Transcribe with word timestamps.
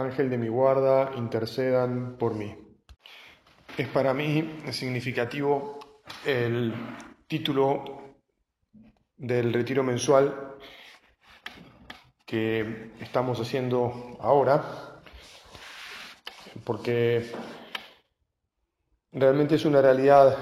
Ángel 0.00 0.30
de 0.30 0.38
mi 0.38 0.48
guarda, 0.48 1.12
intercedan 1.16 2.16
por 2.18 2.34
mí. 2.34 2.56
Es 3.76 3.88
para 3.88 4.12
mí 4.12 4.58
significativo 4.72 5.78
el 6.24 6.74
título 7.26 8.16
del 9.16 9.52
retiro 9.52 9.82
mensual 9.82 10.56
que 12.26 12.92
estamos 13.00 13.40
haciendo 13.40 14.16
ahora, 14.20 15.00
porque 16.64 17.30
realmente 19.12 19.56
es 19.56 19.64
una 19.64 19.82
realidad 19.82 20.36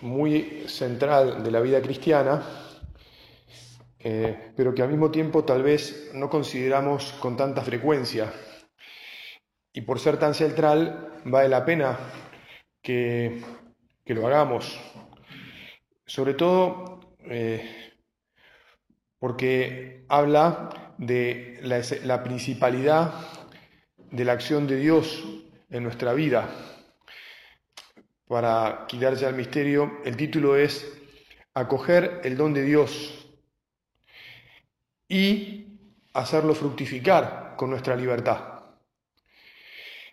muy 0.00 0.64
central 0.66 1.42
de 1.42 1.50
la 1.50 1.60
vida 1.60 1.82
cristiana, 1.82 2.42
eh, 3.98 4.52
pero 4.56 4.74
que 4.74 4.82
al 4.82 4.88
mismo 4.88 5.10
tiempo 5.10 5.44
tal 5.44 5.62
vez 5.62 6.10
no 6.14 6.30
consideramos 6.30 7.12
con 7.20 7.36
tanta 7.36 7.62
frecuencia. 7.62 8.32
Y 9.72 9.80
por 9.82 9.98
ser 9.98 10.18
tan 10.18 10.34
central, 10.34 11.20
vale 11.24 11.48
la 11.48 11.64
pena 11.64 11.98
que, 12.82 13.42
lo 14.06 14.26
hagamos. 14.26 14.78
Sobre 16.04 16.34
todo 16.34 17.00
eh, 17.20 17.92
porque 19.18 20.04
habla 20.08 20.94
de 20.98 21.58
la, 21.62 21.80
la 22.04 22.22
principalidad 22.22 23.14
de 24.10 24.24
la 24.24 24.32
acción 24.32 24.66
de 24.66 24.76
Dios 24.76 25.24
en 25.70 25.82
nuestra 25.84 26.12
vida. 26.12 26.48
Para 28.26 28.84
quitar 28.86 29.14
ya 29.14 29.28
el 29.28 29.36
misterio, 29.36 30.00
el 30.04 30.16
título 30.16 30.56
es 30.56 30.86
Acoger 31.54 32.20
el 32.24 32.36
don 32.36 32.52
de 32.52 32.62
Dios 32.62 33.28
y 35.08 35.66
hacerlo 36.14 36.54
fructificar 36.54 37.54
con 37.56 37.70
nuestra 37.70 37.96
libertad. 37.96 38.51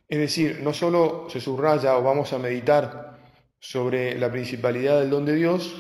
Es 0.09 0.17
decir, 0.17 0.61
no 0.61 0.73
solo 0.73 1.27
se 1.29 1.39
subraya 1.39 1.95
o 1.95 2.01
vamos 2.01 2.33
a 2.33 2.39
meditar 2.39 3.19
sobre 3.59 4.17
la 4.17 4.31
principalidad 4.31 4.99
del 4.99 5.11
don 5.11 5.23
de 5.23 5.35
Dios, 5.35 5.75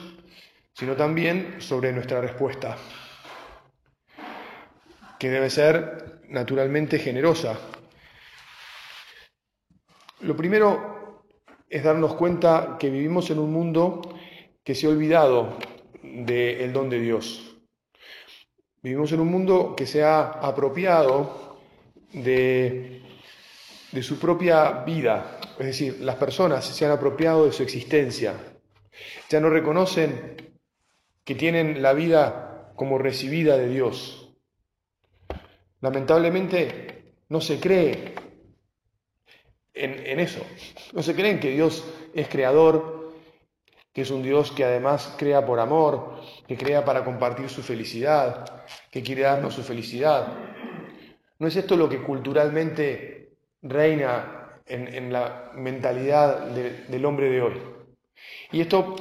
sino 0.71 0.95
también 0.95 1.55
sobre 1.59 1.91
nuestra 1.91 2.21
respuesta, 2.21 2.77
que 5.17 5.31
debe 5.31 5.49
ser 5.49 6.21
naturalmente 6.29 6.99
generosa. 6.99 7.59
Lo 10.19 10.37
primero 10.37 11.23
es 11.67 11.83
darnos 11.83 12.13
cuenta 12.13 12.77
que 12.79 12.91
vivimos 12.91 13.31
en 13.31 13.39
un 13.39 13.51
mundo 13.51 14.15
que 14.63 14.75
se 14.75 14.85
ha 14.85 14.89
olvidado 14.89 15.57
del 16.03 16.71
don 16.71 16.87
de 16.91 16.99
Dios. 16.99 17.57
Vivimos 18.83 19.11
en 19.11 19.21
un 19.21 19.31
mundo 19.31 19.73
que 19.75 19.87
se 19.87 20.03
ha 20.03 20.21
apropiado 20.21 21.57
de 22.13 23.08
de 23.91 24.03
su 24.03 24.19
propia 24.19 24.83
vida, 24.83 25.39
es 25.57 25.65
decir, 25.65 25.97
las 26.01 26.15
personas 26.15 26.65
se 26.65 26.85
han 26.85 26.91
apropiado 26.91 27.45
de 27.45 27.51
su 27.51 27.63
existencia, 27.63 28.35
ya 29.29 29.39
no 29.39 29.49
reconocen 29.49 30.59
que 31.23 31.35
tienen 31.35 31.81
la 31.81 31.93
vida 31.93 32.71
como 32.75 32.97
recibida 32.97 33.57
de 33.57 33.69
Dios. 33.69 34.35
Lamentablemente 35.81 37.13
no 37.29 37.41
se 37.41 37.59
cree 37.59 38.15
en, 39.73 40.19
eso, 40.19 40.45
no 40.93 41.01
se 41.03 41.15
creen 41.15 41.39
que 41.39 41.51
Dios 41.51 41.85
es 42.13 42.27
creador, 42.27 43.13
que 43.93 44.01
es 44.01 44.11
un 44.11 44.23
Dios 44.23 44.51
que 44.51 44.65
además 44.65 45.15
crea 45.17 45.45
por 45.45 45.59
amor, 45.59 46.21
que 46.47 46.57
crea 46.57 46.83
para 46.83 47.05
compartir 47.05 47.49
su 47.49 47.63
felicidad, 47.63 48.65
que 48.91 49.01
quiere 49.01 49.21
darnos 49.21 49.53
su 49.53 49.63
felicidad. 49.63 50.27
¿No 51.37 51.47
es 51.47 51.55
esto 51.55 51.77
lo 51.77 51.87
que 51.87 52.01
culturalmente 52.01 53.18
reina 53.61 54.61
en, 54.65 55.11
la 55.11 55.51
mentalidad 55.55 56.47
del 56.47 57.05
hombre 57.05 57.29
de 57.29 57.41
hoy. 57.41 57.61
Y 58.51 58.61
esto 58.61 58.95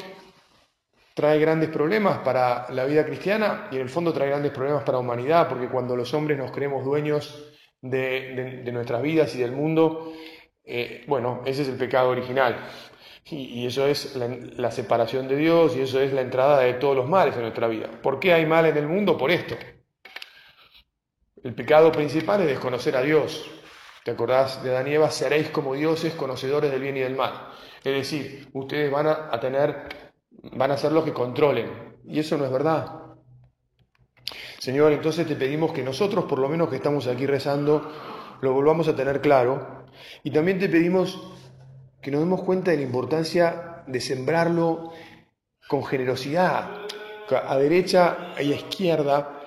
trae 1.14 1.38
grandes 1.38 1.68
problemas 1.70 2.18
para 2.18 2.70
la 2.70 2.84
vida 2.84 3.04
cristiana 3.04 3.68
y 3.72 3.76
en 3.76 3.82
el 3.82 3.88
fondo 3.88 4.12
trae 4.12 4.28
grandes 4.28 4.52
problemas 4.52 4.84
para 4.84 4.98
la 4.98 5.02
humanidad, 5.02 5.48
porque 5.48 5.68
cuando 5.68 5.96
los 5.96 6.14
hombres 6.14 6.38
nos 6.38 6.52
creemos 6.52 6.84
dueños 6.84 7.52
de, 7.80 8.62
nuestras 8.72 9.02
vidas 9.02 9.34
y 9.34 9.38
del 9.38 9.52
mundo, 9.52 10.12
eh, 10.64 11.04
bueno, 11.06 11.42
ese 11.44 11.62
es 11.62 11.68
el 11.68 11.76
pecado 11.76 12.10
original. 12.10 12.56
Y, 13.30 13.66
eso 13.66 13.86
es 13.86 14.16
la, 14.16 14.70
separación 14.70 15.28
de 15.28 15.36
Dios 15.36 15.76
y 15.76 15.82
eso 15.82 16.00
es 16.00 16.12
la 16.14 16.22
entrada 16.22 16.60
de 16.60 16.74
todos 16.74 16.96
los 16.96 17.08
males 17.08 17.34
en 17.34 17.42
nuestra 17.42 17.68
vida. 17.68 17.90
¿Por 18.02 18.18
qué 18.18 18.32
hay 18.32 18.46
mal 18.46 18.64
en 18.64 18.76
el 18.76 18.86
mundo? 18.86 19.18
Por 19.18 19.30
esto. 19.30 19.54
El 21.42 21.54
pecado 21.54 21.92
principal 21.92 22.40
es 22.40 22.46
desconocer 22.46 22.96
a 22.96 23.02
Dios. 23.02 23.57
¿Te 24.04 24.10
acordás 24.10 24.62
de 24.62 24.70
Danieva? 24.70 25.10
Seréis 25.10 25.50
como 25.50 25.74
dioses 25.74 26.14
conocedores 26.14 26.70
del 26.70 26.80
bien 26.80 26.96
y 26.96 27.00
del 27.00 27.16
mal. 27.16 27.48
Es 27.84 27.94
decir, 27.94 28.48
ustedes 28.52 28.90
van 28.90 29.06
a, 29.06 29.38
tener, 29.40 29.88
van 30.52 30.70
a 30.70 30.76
ser 30.76 30.92
los 30.92 31.04
que 31.04 31.12
controlen. 31.12 31.98
Y 32.04 32.18
eso 32.18 32.36
no 32.36 32.44
es 32.44 32.50
verdad. 32.50 32.86
Señor, 34.58 34.92
entonces 34.92 35.26
te 35.26 35.36
pedimos 35.36 35.72
que 35.72 35.82
nosotros, 35.82 36.24
por 36.24 36.38
lo 36.38 36.48
menos 36.48 36.68
que 36.68 36.76
estamos 36.76 37.06
aquí 37.06 37.26
rezando, 37.26 37.92
lo 38.40 38.52
volvamos 38.52 38.88
a 38.88 38.96
tener 38.96 39.20
claro. 39.20 39.86
Y 40.22 40.30
también 40.30 40.58
te 40.58 40.68
pedimos 40.68 41.32
que 42.00 42.10
nos 42.10 42.20
demos 42.20 42.42
cuenta 42.42 42.70
de 42.70 42.78
la 42.78 42.82
importancia 42.84 43.82
de 43.86 44.00
sembrarlo 44.00 44.92
con 45.68 45.84
generosidad, 45.84 46.86
a 47.30 47.56
derecha 47.56 48.34
y 48.40 48.52
a 48.52 48.56
izquierda, 48.56 49.42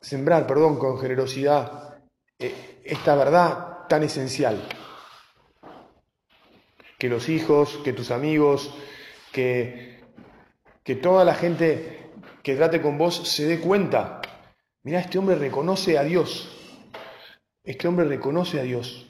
sembrar, 0.00 0.46
perdón, 0.46 0.78
con 0.78 0.98
generosidad 0.98 1.98
eh, 2.38 2.67
esta 2.88 3.14
verdad 3.14 3.86
tan 3.88 4.02
esencial. 4.02 4.62
Que 6.98 7.08
los 7.08 7.28
hijos, 7.28 7.78
que 7.84 7.92
tus 7.92 8.10
amigos, 8.10 8.74
que, 9.32 10.00
que 10.82 10.96
toda 10.96 11.24
la 11.24 11.34
gente 11.34 12.10
que 12.42 12.56
trate 12.56 12.80
con 12.80 12.98
vos 12.98 13.28
se 13.28 13.44
dé 13.44 13.60
cuenta. 13.60 14.20
Mira, 14.82 15.00
este 15.00 15.18
hombre 15.18 15.36
reconoce 15.36 15.98
a 15.98 16.02
Dios. 16.02 16.48
Este 17.62 17.86
hombre 17.86 18.06
reconoce 18.06 18.58
a 18.58 18.62
Dios. 18.62 19.06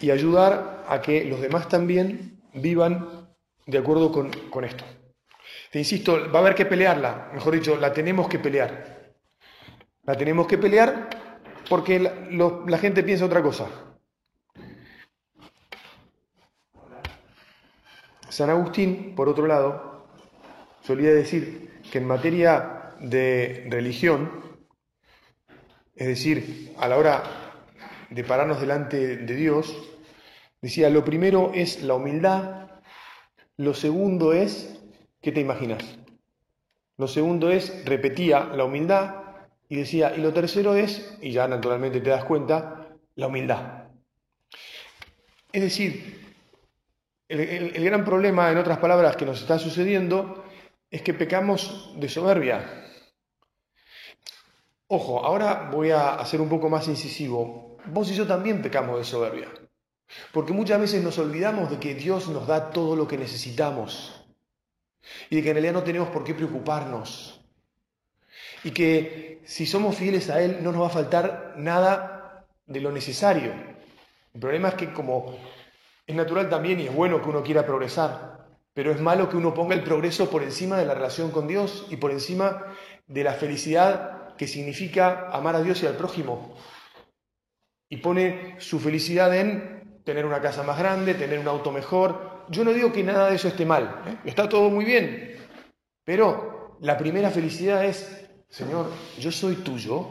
Y 0.00 0.10
ayudar 0.10 0.84
a 0.86 1.00
que 1.00 1.24
los 1.24 1.40
demás 1.40 1.68
también 1.68 2.40
vivan 2.52 3.28
de 3.66 3.78
acuerdo 3.78 4.12
con, 4.12 4.30
con 4.50 4.64
esto. 4.64 4.84
Te 5.72 5.78
insisto, 5.78 6.30
va 6.30 6.38
a 6.38 6.42
haber 6.42 6.54
que 6.54 6.66
pelearla, 6.66 7.30
mejor 7.34 7.54
dicho, 7.54 7.76
la 7.76 7.92
tenemos 7.92 8.28
que 8.28 8.38
pelear. 8.38 8.97
La 10.08 10.16
tenemos 10.16 10.46
que 10.46 10.56
pelear 10.56 11.10
porque 11.68 11.98
la, 12.00 12.78
gente 12.78 13.02
piensa 13.02 13.26
otra 13.26 13.42
cosa. 13.42 13.68
San 18.30 18.48
Agustín, 18.48 19.14
por 19.14 19.28
otro 19.28 19.46
lado, 19.46 20.08
solía 20.80 21.12
decir 21.12 21.82
que 21.92 21.98
en 21.98 22.06
materia 22.06 22.94
de 23.00 23.66
religión, 23.68 24.30
es 25.94 26.06
decir, 26.06 26.74
a 26.78 26.88
la 26.88 26.96
hora 26.96 27.22
de 28.08 28.24
pararnos 28.24 28.62
delante 28.62 29.18
de 29.18 29.36
Dios, 29.36 29.76
decía, 30.62 30.88
lo 30.88 31.04
primero 31.04 31.50
es 31.52 31.82
la 31.82 31.96
humildad, 31.96 32.80
lo 33.58 33.74
segundo 33.74 34.32
es, 34.32 34.80
¿qué 35.20 35.32
te 35.32 35.40
imaginas? 35.40 35.84
Lo 36.96 37.08
segundo 37.08 37.50
es, 37.50 37.84
repetía, 37.84 38.44
la 38.44 38.64
humildad, 38.64 39.27
y 39.68 39.76
decía, 39.76 40.14
y 40.16 40.20
lo 40.20 40.32
tercero 40.32 40.74
es, 40.74 41.16
y 41.20 41.32
ya 41.32 41.46
naturalmente 41.46 42.00
te 42.00 42.10
das 42.10 42.24
cuenta, 42.24 42.88
la 43.16 43.26
humildad. 43.26 43.84
Es 45.52 45.62
decir, 45.62 46.34
el, 47.28 47.84
gran 47.84 48.04
problema, 48.04 48.50
en 48.50 48.58
otras 48.58 48.78
palabras, 48.78 49.16
que 49.16 49.26
nos 49.26 49.40
está 49.40 49.58
sucediendo 49.58 50.44
es 50.90 51.02
que 51.02 51.12
pecamos 51.12 51.92
de 51.96 52.08
soberbia. 52.08 52.86
Ojo, 54.86 55.24
ahora 55.24 55.68
voy 55.70 55.90
a 55.90 56.14
hacer 56.14 56.40
un 56.40 56.48
poco 56.48 56.70
más 56.70 56.88
incisivo. 56.88 57.76
Vos 57.86 58.10
y 58.10 58.14
yo 58.14 58.26
también 58.26 58.62
pecamos 58.62 58.98
de 58.98 59.04
soberbia. 59.04 59.48
Porque 60.32 60.54
muchas 60.54 60.80
veces 60.80 61.04
nos 61.04 61.18
olvidamos 61.18 61.70
de 61.70 61.78
que 61.78 61.94
Dios 61.94 62.28
nos 62.28 62.46
da 62.46 62.70
todo 62.70 62.96
lo 62.96 63.06
que 63.06 63.18
necesitamos. 63.18 64.24
Y 65.28 65.36
de 65.36 65.42
que 65.42 65.50
en 65.50 65.56
realidad 65.56 65.74
no 65.74 65.82
tenemos 65.82 66.08
por 66.08 66.24
qué 66.24 66.34
preocuparnos 66.34 67.37
y 68.64 68.70
que 68.70 69.40
si 69.44 69.66
somos 69.66 69.96
fieles 69.96 70.30
a 70.30 70.42
Él 70.42 70.58
no 70.62 70.72
nos 70.72 70.82
va 70.82 70.86
a 70.86 70.90
faltar 70.90 71.54
nada 71.56 72.46
de 72.66 72.80
lo 72.80 72.92
necesario. 72.92 73.52
El 74.34 74.40
problema 74.40 74.68
es 74.68 74.74
que 74.74 74.92
como 74.92 75.36
es 76.06 76.14
natural 76.14 76.48
también 76.48 76.80
y 76.80 76.86
es 76.86 76.94
bueno 76.94 77.22
que 77.22 77.28
uno 77.28 77.42
quiera 77.42 77.66
progresar, 77.66 78.46
pero 78.74 78.92
es 78.92 79.00
malo 79.00 79.28
que 79.28 79.36
uno 79.36 79.54
ponga 79.54 79.74
el 79.74 79.82
progreso 79.82 80.30
por 80.30 80.42
encima 80.42 80.78
de 80.78 80.86
la 80.86 80.94
relación 80.94 81.30
con 81.30 81.48
Dios 81.48 81.86
y 81.90 81.96
por 81.96 82.10
encima 82.10 82.64
de 83.06 83.24
la 83.24 83.32
felicidad 83.32 84.34
que 84.36 84.46
significa 84.46 85.28
amar 85.32 85.56
a 85.56 85.62
Dios 85.62 85.82
y 85.82 85.86
al 85.86 85.96
prójimo. 85.96 86.54
Y 87.90 87.98
pone 87.98 88.56
su 88.58 88.78
felicidad 88.78 89.34
en 89.36 90.00
tener 90.04 90.24
una 90.24 90.40
casa 90.40 90.62
más 90.62 90.78
grande, 90.78 91.14
tener 91.14 91.38
un 91.38 91.48
auto 91.48 91.72
mejor. 91.72 92.44
Yo 92.48 92.64
no 92.64 92.72
digo 92.72 92.92
que 92.92 93.02
nada 93.02 93.28
de 93.28 93.36
eso 93.36 93.48
esté 93.48 93.66
mal, 93.66 94.02
¿eh? 94.06 94.16
está 94.24 94.48
todo 94.48 94.70
muy 94.70 94.84
bien, 94.84 95.36
pero 96.04 96.78
la 96.80 96.96
primera 96.96 97.30
felicidad 97.30 97.84
es, 97.84 98.27
Señor, 98.48 98.86
yo 99.18 99.30
soy 99.30 99.56
tuyo, 99.56 100.08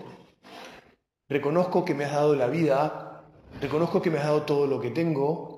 reconozco 1.28 1.84
que 1.84 1.94
me 1.94 2.06
has 2.06 2.14
dado 2.14 2.36
la 2.36 2.48
vida, 2.48 3.26
reconozco 3.60 4.02
que 4.02 4.10
me 4.10 4.20
has 4.20 4.26
dado 4.26 4.44
todo 4.44 4.68
lo 4.68 4.80
que 4.80 4.92
tengo, 4.92 5.58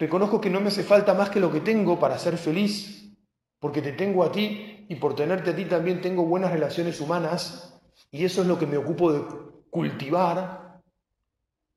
Reconozco 0.00 0.40
que 0.40 0.48
no 0.48 0.60
me 0.60 0.68
hace 0.68 0.82
falta 0.82 1.12
más 1.12 1.28
que 1.28 1.40
lo 1.40 1.52
que 1.52 1.60
tengo 1.60 2.00
para 2.00 2.18
ser 2.18 2.38
feliz, 2.38 3.12
porque 3.58 3.82
te 3.82 3.92
tengo 3.92 4.24
a 4.24 4.32
ti 4.32 4.86
y 4.88 4.94
por 4.94 5.14
tenerte 5.14 5.50
a 5.50 5.54
ti 5.54 5.66
también 5.66 6.00
tengo 6.00 6.24
buenas 6.24 6.50
relaciones 6.50 7.02
humanas 7.02 7.78
y 8.10 8.24
eso 8.24 8.40
es 8.40 8.46
lo 8.46 8.58
que 8.58 8.66
me 8.66 8.78
ocupo 8.78 9.12
de 9.12 9.22
cultivar. 9.68 10.80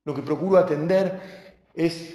Lo 0.06 0.14
que 0.14 0.22
procuro 0.22 0.56
atender 0.56 1.20
es 1.74 2.14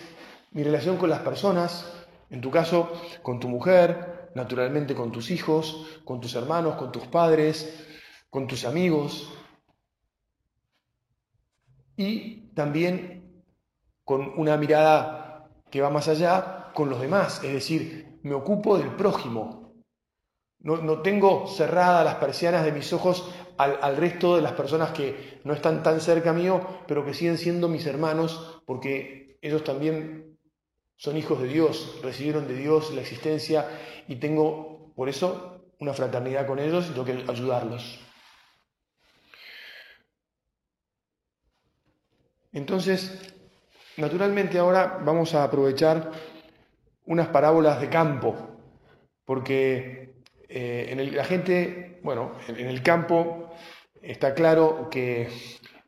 mi 0.51 0.63
relación 0.63 0.97
con 0.97 1.11
las 1.11 1.19
personas, 1.19 1.85
en 2.31 2.41
tu 2.41 2.49
caso 2.49 2.91
con 3.21 3.39
tu 3.39 3.47
mujer, 3.47 4.31
naturalmente 4.33 4.95
con 4.95 5.11
tus 5.11 5.29
hijos, 5.29 6.01
con 6.05 6.19
tus 6.19 6.33
hermanos, 6.33 6.73
con 6.73 6.91
tus 6.91 7.05
padres, 7.05 7.85
con 8.29 8.47
tus 8.47 8.65
amigos 8.65 9.33
y 11.97 12.47
también 12.53 13.43
con 14.03 14.39
una 14.39 14.57
mirada 14.57 15.49
que 15.69 15.81
va 15.81 15.89
más 15.89 16.07
allá 16.07 16.71
con 16.73 16.89
los 16.89 17.01
demás, 17.01 17.43
es 17.43 17.53
decir, 17.53 18.19
me 18.23 18.33
ocupo 18.33 18.77
del 18.77 18.95
prójimo. 18.95 19.73
No, 20.61 21.01
tengo 21.01 21.47
cerradas 21.47 22.03
las 22.03 22.15
persianas 22.15 22.65
de 22.65 22.73
mis 22.73 22.91
ojos 22.91 23.29
al, 23.57 23.95
resto 23.95 24.35
de 24.35 24.41
las 24.41 24.53
personas 24.53 24.91
que 24.91 25.39
no 25.45 25.53
están 25.53 25.83
tan 25.83 26.01
cerca 26.01 26.33
mío, 26.33 26.61
pero 26.85 27.05
que 27.05 27.13
siguen 27.13 27.37
siendo 27.37 27.69
mis 27.69 27.85
hermanos, 27.85 28.61
porque 28.65 29.37
ellos 29.41 29.63
también 29.63 30.37
son 30.97 31.15
hijos 31.15 31.41
de 31.41 31.47
Dios, 31.47 31.99
recibieron 32.03 32.47
de 32.47 32.55
Dios 32.55 32.93
la 32.93 33.01
existencia 33.01 33.67
y 34.07 34.17
tengo 34.17 34.91
por 34.95 35.07
eso 35.07 35.61
una 35.79 35.93
fraternidad 35.93 36.45
con 36.45 36.59
ellos 36.59 36.87
y 36.87 36.91
tengo 36.91 37.05
que 37.05 37.23
ayudarlos. 37.31 38.08
Entonces, 42.51 43.29
Naturalmente 43.99 44.57
ahora 44.57 45.01
vamos 45.03 45.35
a 45.35 45.43
aprovechar 45.43 46.11
unas 47.05 47.27
parábolas 47.27 47.81
de 47.81 47.89
campo, 47.89 48.33
porque 49.25 50.21
eh, 50.47 50.87
en 50.89 51.15
la 51.17 51.25
gente, 51.25 51.99
bueno, 52.01 52.31
en, 52.47 52.67
el 52.67 52.81
campo 52.81 53.53
está 54.01 54.33
claro 54.33 54.87
que 54.89 55.27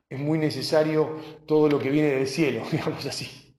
es 0.09 0.19
muy 0.19 0.37
necesario 0.37 1.21
todo 1.47 1.69
lo 1.69 1.79
que 1.79 1.89
viene 1.89 2.09
del 2.09 2.27
cielo, 2.27 2.63
digamos 2.71 3.05
así. 3.05 3.55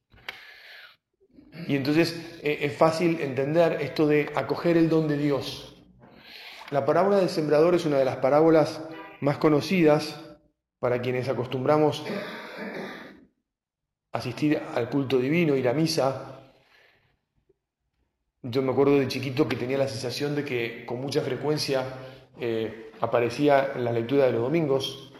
Y 1.67 1.75
entonces 1.75 2.39
eh, 2.43 2.59
es 2.61 2.77
fácil 2.77 3.23
entender 3.23 3.81
esto 3.81 4.07
de 4.07 4.31
acoger 4.35 4.77
el 4.77 4.91
don 4.91 5.09
de 5.09 5.17
Dios. 5.17 5.83
La 6.71 6.85
parábola 6.85 7.17
del 7.17 7.31
sembrador 7.31 7.75
es 7.75 7.87
una 7.87 7.97
de 7.97 8.05
las 8.05 8.17
parábolas 8.17 8.83
más 9.23 9.39
conocidas 9.39 10.21
para 10.79 11.01
quienes 11.01 11.31
acostumbramos 11.31 12.05
asistir 14.13 14.61
al 14.75 14.89
culto 14.89 15.19
divino, 15.19 15.57
ir 15.57 15.69
a 15.69 15.73
misa. 15.73 16.55
Yo 18.43 18.63
me 18.63 18.73
acuerdo 18.73 18.99
de 18.99 19.09
chiquito 19.09 19.49
que 19.49 19.57
tenía 19.57 19.79
la 19.79 19.89
sensación 19.89 20.35
de 20.35 20.45
que 20.45 20.85
con 20.85 21.01
mucha 21.01 21.23
frecuencia 21.23 21.85
eh, 22.39 22.91
aparecía 23.01 23.73
en 23.75 23.85
la 23.85 23.93
lectura 23.93 24.27
de 24.27 24.33
los 24.33 24.43
domingos, 24.43 25.13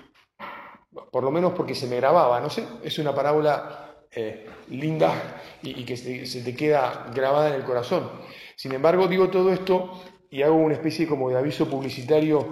por 1.11 1.25
lo 1.25 1.31
menos 1.31 1.53
porque 1.53 1.75
se 1.75 1.87
me 1.87 1.97
grababa, 1.97 2.41
no 2.41 2.51
sé, 2.51 2.67
es 2.83 2.99
una 2.99 3.15
parábola 3.15 4.07
eh, 4.11 4.47
linda 4.69 5.41
y, 5.63 5.85
que 5.85 5.97
se, 5.97 6.43
te 6.43 6.55
queda 6.55 7.11
grabada 7.15 7.49
en 7.49 7.55
el 7.55 7.65
corazón. 7.65 8.11
Sin 8.57 8.73
embargo, 8.73 9.09
digo 9.09 9.31
todo 9.31 9.53
esto 9.53 10.03
y 10.31 10.43
hago 10.43 10.57
una 10.57 10.75
especie 10.75 11.07
como 11.07 11.31
de 11.31 11.39
aviso 11.39 11.69
publicitario 11.69 12.47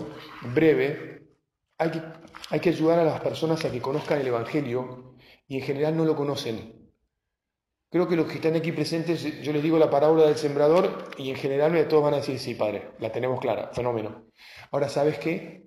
breve. 0.54 1.26
Hay 1.78 1.90
que, 1.90 2.02
hay 2.50 2.60
que 2.60 2.70
ayudar 2.70 2.98
a 3.00 3.04
las 3.04 3.20
personas 3.20 3.64
a 3.64 3.72
que 3.72 3.80
conozcan 3.80 4.20
el 4.20 4.28
Evangelio 4.28 5.09
y 5.50 5.56
en 5.56 5.62
general 5.62 5.96
no 5.96 6.04
lo 6.04 6.14
conocen. 6.14 6.92
Creo 7.90 8.06
que 8.06 8.14
los 8.14 8.28
que 8.28 8.34
están 8.34 8.54
aquí 8.54 8.70
presentes, 8.70 9.42
yo 9.42 9.52
les 9.52 9.64
digo 9.64 9.78
la 9.78 9.90
parábola 9.90 10.26
del 10.26 10.36
sembrador 10.36 11.10
y 11.18 11.28
en 11.28 11.34
general 11.34 11.88
todos 11.88 12.04
van 12.04 12.14
a 12.14 12.18
decir, 12.18 12.38
sí, 12.38 12.54
padre, 12.54 12.92
la 13.00 13.10
tenemos 13.10 13.40
clara, 13.40 13.70
fenómeno. 13.72 14.26
Ahora, 14.70 14.88
¿sabes 14.88 15.18
qué? 15.18 15.64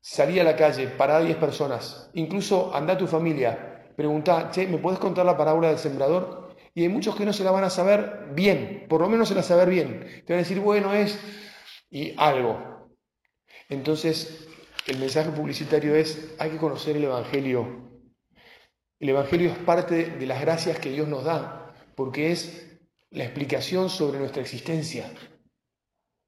Salí 0.00 0.40
a 0.40 0.44
la 0.44 0.56
calle, 0.56 0.88
para 0.88 1.20
10 1.20 1.36
personas, 1.36 2.10
incluso 2.14 2.74
anda 2.74 2.94
a 2.94 2.98
tu 2.98 3.06
familia, 3.06 3.92
pregunta, 3.94 4.50
che, 4.50 4.66
¿me 4.66 4.78
puedes 4.78 4.98
contar 4.98 5.26
la 5.26 5.36
parábola 5.36 5.68
del 5.68 5.78
sembrador? 5.78 6.56
Y 6.72 6.84
hay 6.84 6.88
muchos 6.88 7.14
que 7.14 7.26
no 7.26 7.34
se 7.34 7.44
la 7.44 7.50
van 7.50 7.64
a 7.64 7.70
saber 7.70 8.30
bien, 8.32 8.86
por 8.88 9.02
lo 9.02 9.10
menos 9.10 9.28
se 9.28 9.34
la 9.34 9.42
saber 9.42 9.68
bien. 9.68 10.22
Te 10.24 10.32
van 10.32 10.38
a 10.38 10.42
decir, 10.44 10.60
bueno, 10.60 10.94
es 10.94 11.20
y 11.90 12.14
algo. 12.16 12.88
Entonces, 13.68 14.48
el 14.86 14.98
mensaje 14.98 15.28
publicitario 15.32 15.94
es, 15.94 16.34
hay 16.38 16.48
que 16.48 16.56
conocer 16.56 16.96
el 16.96 17.04
Evangelio 17.04 17.87
el 19.00 19.08
Evangelio 19.08 19.50
es 19.50 19.58
parte 19.58 20.06
de 20.10 20.26
las 20.26 20.40
gracias 20.40 20.78
que 20.78 20.90
Dios 20.90 21.06
nos 21.08 21.24
da, 21.24 21.72
porque 21.94 22.32
es 22.32 22.78
la 23.10 23.24
explicación 23.24 23.90
sobre 23.90 24.18
nuestra 24.18 24.42
existencia. 24.42 25.12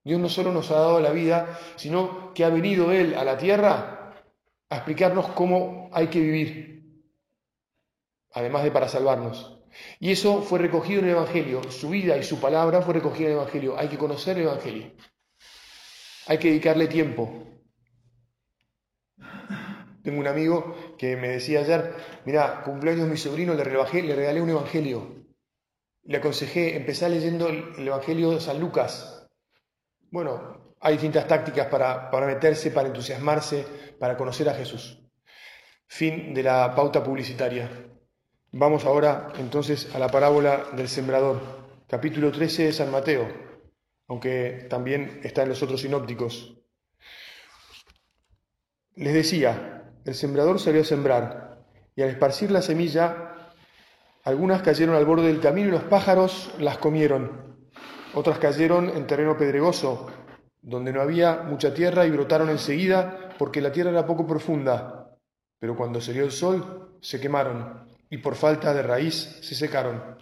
Dios 0.04 0.20
no 0.20 0.28
solo 0.28 0.52
nos 0.52 0.70
ha 0.70 0.76
dado 0.76 1.00
la 1.00 1.10
vida, 1.10 1.58
sino 1.76 2.32
que 2.32 2.44
ha 2.44 2.48
venido 2.48 2.92
Él 2.92 3.14
a 3.14 3.24
la 3.24 3.36
tierra 3.36 4.14
a 4.68 4.76
explicarnos 4.76 5.28
cómo 5.30 5.90
hay 5.92 6.06
que 6.06 6.20
vivir, 6.20 7.04
además 8.32 8.62
de 8.62 8.70
para 8.70 8.88
salvarnos. 8.88 9.58
Y 9.98 10.12
eso 10.12 10.42
fue 10.42 10.58
recogido 10.58 11.00
en 11.00 11.06
el 11.06 11.12
Evangelio, 11.12 11.62
su 11.70 11.90
vida 11.90 12.16
y 12.16 12.22
su 12.22 12.40
palabra 12.40 12.82
fue 12.82 12.94
recogida 12.94 13.26
en 13.26 13.32
el 13.32 13.40
Evangelio. 13.40 13.78
Hay 13.78 13.88
que 13.88 13.98
conocer 13.98 14.38
el 14.38 14.44
Evangelio, 14.44 14.92
hay 16.26 16.38
que 16.38 16.48
dedicarle 16.48 16.86
tiempo, 16.86 17.50
tengo 20.02 20.20
un 20.20 20.26
amigo 20.26 20.96
que 20.98 21.16
me 21.16 21.28
decía 21.28 21.60
ayer, 21.60 21.94
mira, 22.24 22.62
cumpleaños 22.62 23.08
mi 23.08 23.16
sobrino, 23.16 23.54
le, 23.54 23.64
le 23.64 24.16
regalé 24.16 24.40
un 24.40 24.50
evangelio. 24.50 25.26
Le 26.04 26.16
aconsejé, 26.16 26.76
empezar 26.76 27.10
leyendo 27.10 27.48
el, 27.48 27.86
evangelio 27.86 28.32
de 28.32 28.40
San 28.40 28.58
Lucas. 28.58 29.26
Bueno, 30.10 30.74
hay 30.80 30.94
distintas 30.94 31.28
tácticas 31.28 31.66
para, 31.66 32.10
para 32.10 32.26
meterse, 32.26 32.70
para 32.70 32.88
entusiasmarse, 32.88 33.66
para 33.98 34.16
conocer 34.16 34.48
a 34.48 34.54
Jesús. 34.54 34.98
Fin 35.86 36.32
de 36.32 36.42
la 36.42 36.74
pauta 36.74 37.02
publicitaria. 37.02 37.68
Vamos 38.52 38.84
ahora 38.84 39.32
entonces 39.38 39.94
a 39.94 39.98
la 39.98 40.08
parábola 40.08 40.70
del 40.72 40.88
sembrador, 40.88 41.40
capítulo 41.86 42.32
13 42.32 42.64
de 42.64 42.72
San 42.72 42.90
Mateo, 42.90 43.28
aunque 44.08 44.66
también 44.68 45.20
está 45.22 45.42
en 45.42 45.50
los 45.50 45.62
otros 45.62 45.82
sinópticos. 45.82 46.56
Les 48.96 49.14
decía, 49.14 49.79
el 50.04 50.14
sembrador 50.14 50.58
salió 50.58 50.82
a 50.82 50.84
sembrar, 50.84 51.58
y 51.94 52.02
al 52.02 52.10
esparcir 52.10 52.50
la 52.50 52.62
semilla, 52.62 53.30
algunas 54.24 54.62
cayeron 54.62 54.94
al 54.94 55.04
borde 55.04 55.26
del 55.26 55.40
camino 55.40 55.68
y 55.68 55.72
los 55.72 55.84
pájaros 55.84 56.52
las 56.58 56.78
comieron. 56.78 57.56
Otras 58.14 58.38
cayeron 58.38 58.88
en 58.90 59.06
terreno 59.06 59.36
pedregoso, 59.36 60.10
donde 60.62 60.92
no 60.92 61.00
había 61.00 61.42
mucha 61.42 61.72
tierra 61.72 62.06
y 62.06 62.10
brotaron 62.10 62.50
enseguida 62.50 63.30
porque 63.38 63.60
la 63.60 63.72
tierra 63.72 63.90
era 63.90 64.06
poco 64.06 64.26
profunda. 64.26 65.16
Pero 65.58 65.76
cuando 65.76 66.00
salió 66.00 66.24
el 66.24 66.32
sol, 66.32 66.98
se 67.00 67.20
quemaron 67.20 67.88
y 68.10 68.18
por 68.18 68.34
falta 68.34 68.74
de 68.74 68.82
raíz 68.82 69.38
se 69.42 69.54
secaron. 69.54 70.16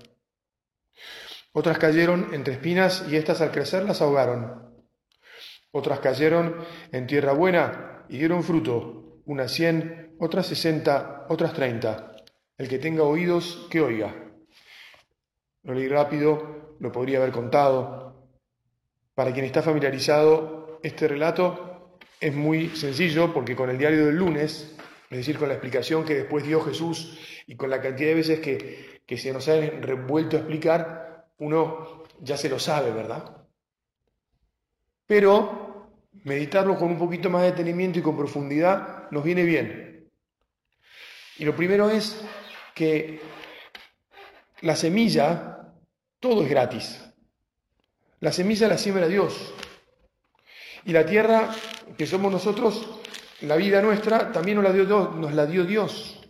Otras 1.52 1.78
cayeron 1.78 2.34
entre 2.34 2.54
espinas 2.54 3.04
y 3.08 3.16
éstas 3.16 3.40
al 3.40 3.50
crecer 3.50 3.84
las 3.84 4.02
ahogaron. 4.02 4.84
Otras 5.72 6.00
cayeron 6.00 6.56
en 6.92 7.06
tierra 7.06 7.32
buena 7.32 8.04
y 8.08 8.18
dieron 8.18 8.42
fruto, 8.42 9.07
unas 9.28 9.52
cien, 9.52 10.16
otras 10.18 10.46
sesenta, 10.46 11.26
otras 11.28 11.52
treinta. 11.52 12.16
El 12.56 12.66
que 12.66 12.78
tenga 12.78 13.02
oídos, 13.02 13.68
que 13.70 13.80
oiga. 13.80 14.14
Lo 15.62 15.74
leí 15.74 15.86
rápido, 15.86 16.76
lo 16.80 16.90
podría 16.90 17.18
haber 17.18 17.30
contado. 17.30 18.30
Para 19.14 19.32
quien 19.32 19.44
está 19.44 19.62
familiarizado, 19.62 20.80
este 20.82 21.06
relato 21.06 21.98
es 22.18 22.34
muy 22.34 22.70
sencillo 22.70 23.32
porque 23.34 23.54
con 23.54 23.68
el 23.68 23.76
diario 23.76 24.06
del 24.06 24.16
lunes, 24.16 24.74
es 25.10 25.18
decir, 25.18 25.38
con 25.38 25.48
la 25.48 25.54
explicación 25.54 26.06
que 26.06 26.14
después 26.14 26.44
dio 26.44 26.62
Jesús 26.62 27.18
y 27.46 27.54
con 27.54 27.68
la 27.68 27.82
cantidad 27.82 28.08
de 28.08 28.14
veces 28.14 28.40
que, 28.40 29.02
que 29.04 29.18
se 29.18 29.32
nos 29.32 29.46
ha 29.48 29.60
revuelto 29.60 30.36
a 30.36 30.40
explicar, 30.40 31.26
uno 31.38 32.04
ya 32.20 32.38
se 32.38 32.48
lo 32.48 32.58
sabe, 32.58 32.92
¿verdad? 32.92 33.46
Pero 35.06 35.67
meditarlo 36.24 36.76
con 36.76 36.90
un 36.90 36.98
poquito 36.98 37.30
más 37.30 37.42
de 37.42 37.50
detenimiento 37.50 37.98
y 37.98 38.02
con 38.02 38.16
profundidad 38.16 39.10
nos 39.10 39.24
viene 39.24 39.44
bien. 39.44 40.10
Y 41.38 41.44
lo 41.44 41.54
primero 41.54 41.88
es 41.88 42.20
que 42.74 43.20
la 44.60 44.74
semilla, 44.74 45.72
todo 46.20 46.42
es 46.42 46.50
gratis. 46.50 47.04
La 48.20 48.32
semilla 48.32 48.66
la 48.66 48.78
siembra 48.78 49.06
Dios. 49.06 49.54
Y 50.84 50.92
la 50.92 51.06
tierra, 51.06 51.54
que 51.96 52.06
somos 52.06 52.32
nosotros, 52.32 53.00
la 53.42 53.56
vida 53.56 53.80
nuestra, 53.82 54.32
también 54.32 54.56
nos 54.56 55.34
la 55.34 55.46
dio 55.46 55.64
Dios. 55.64 56.20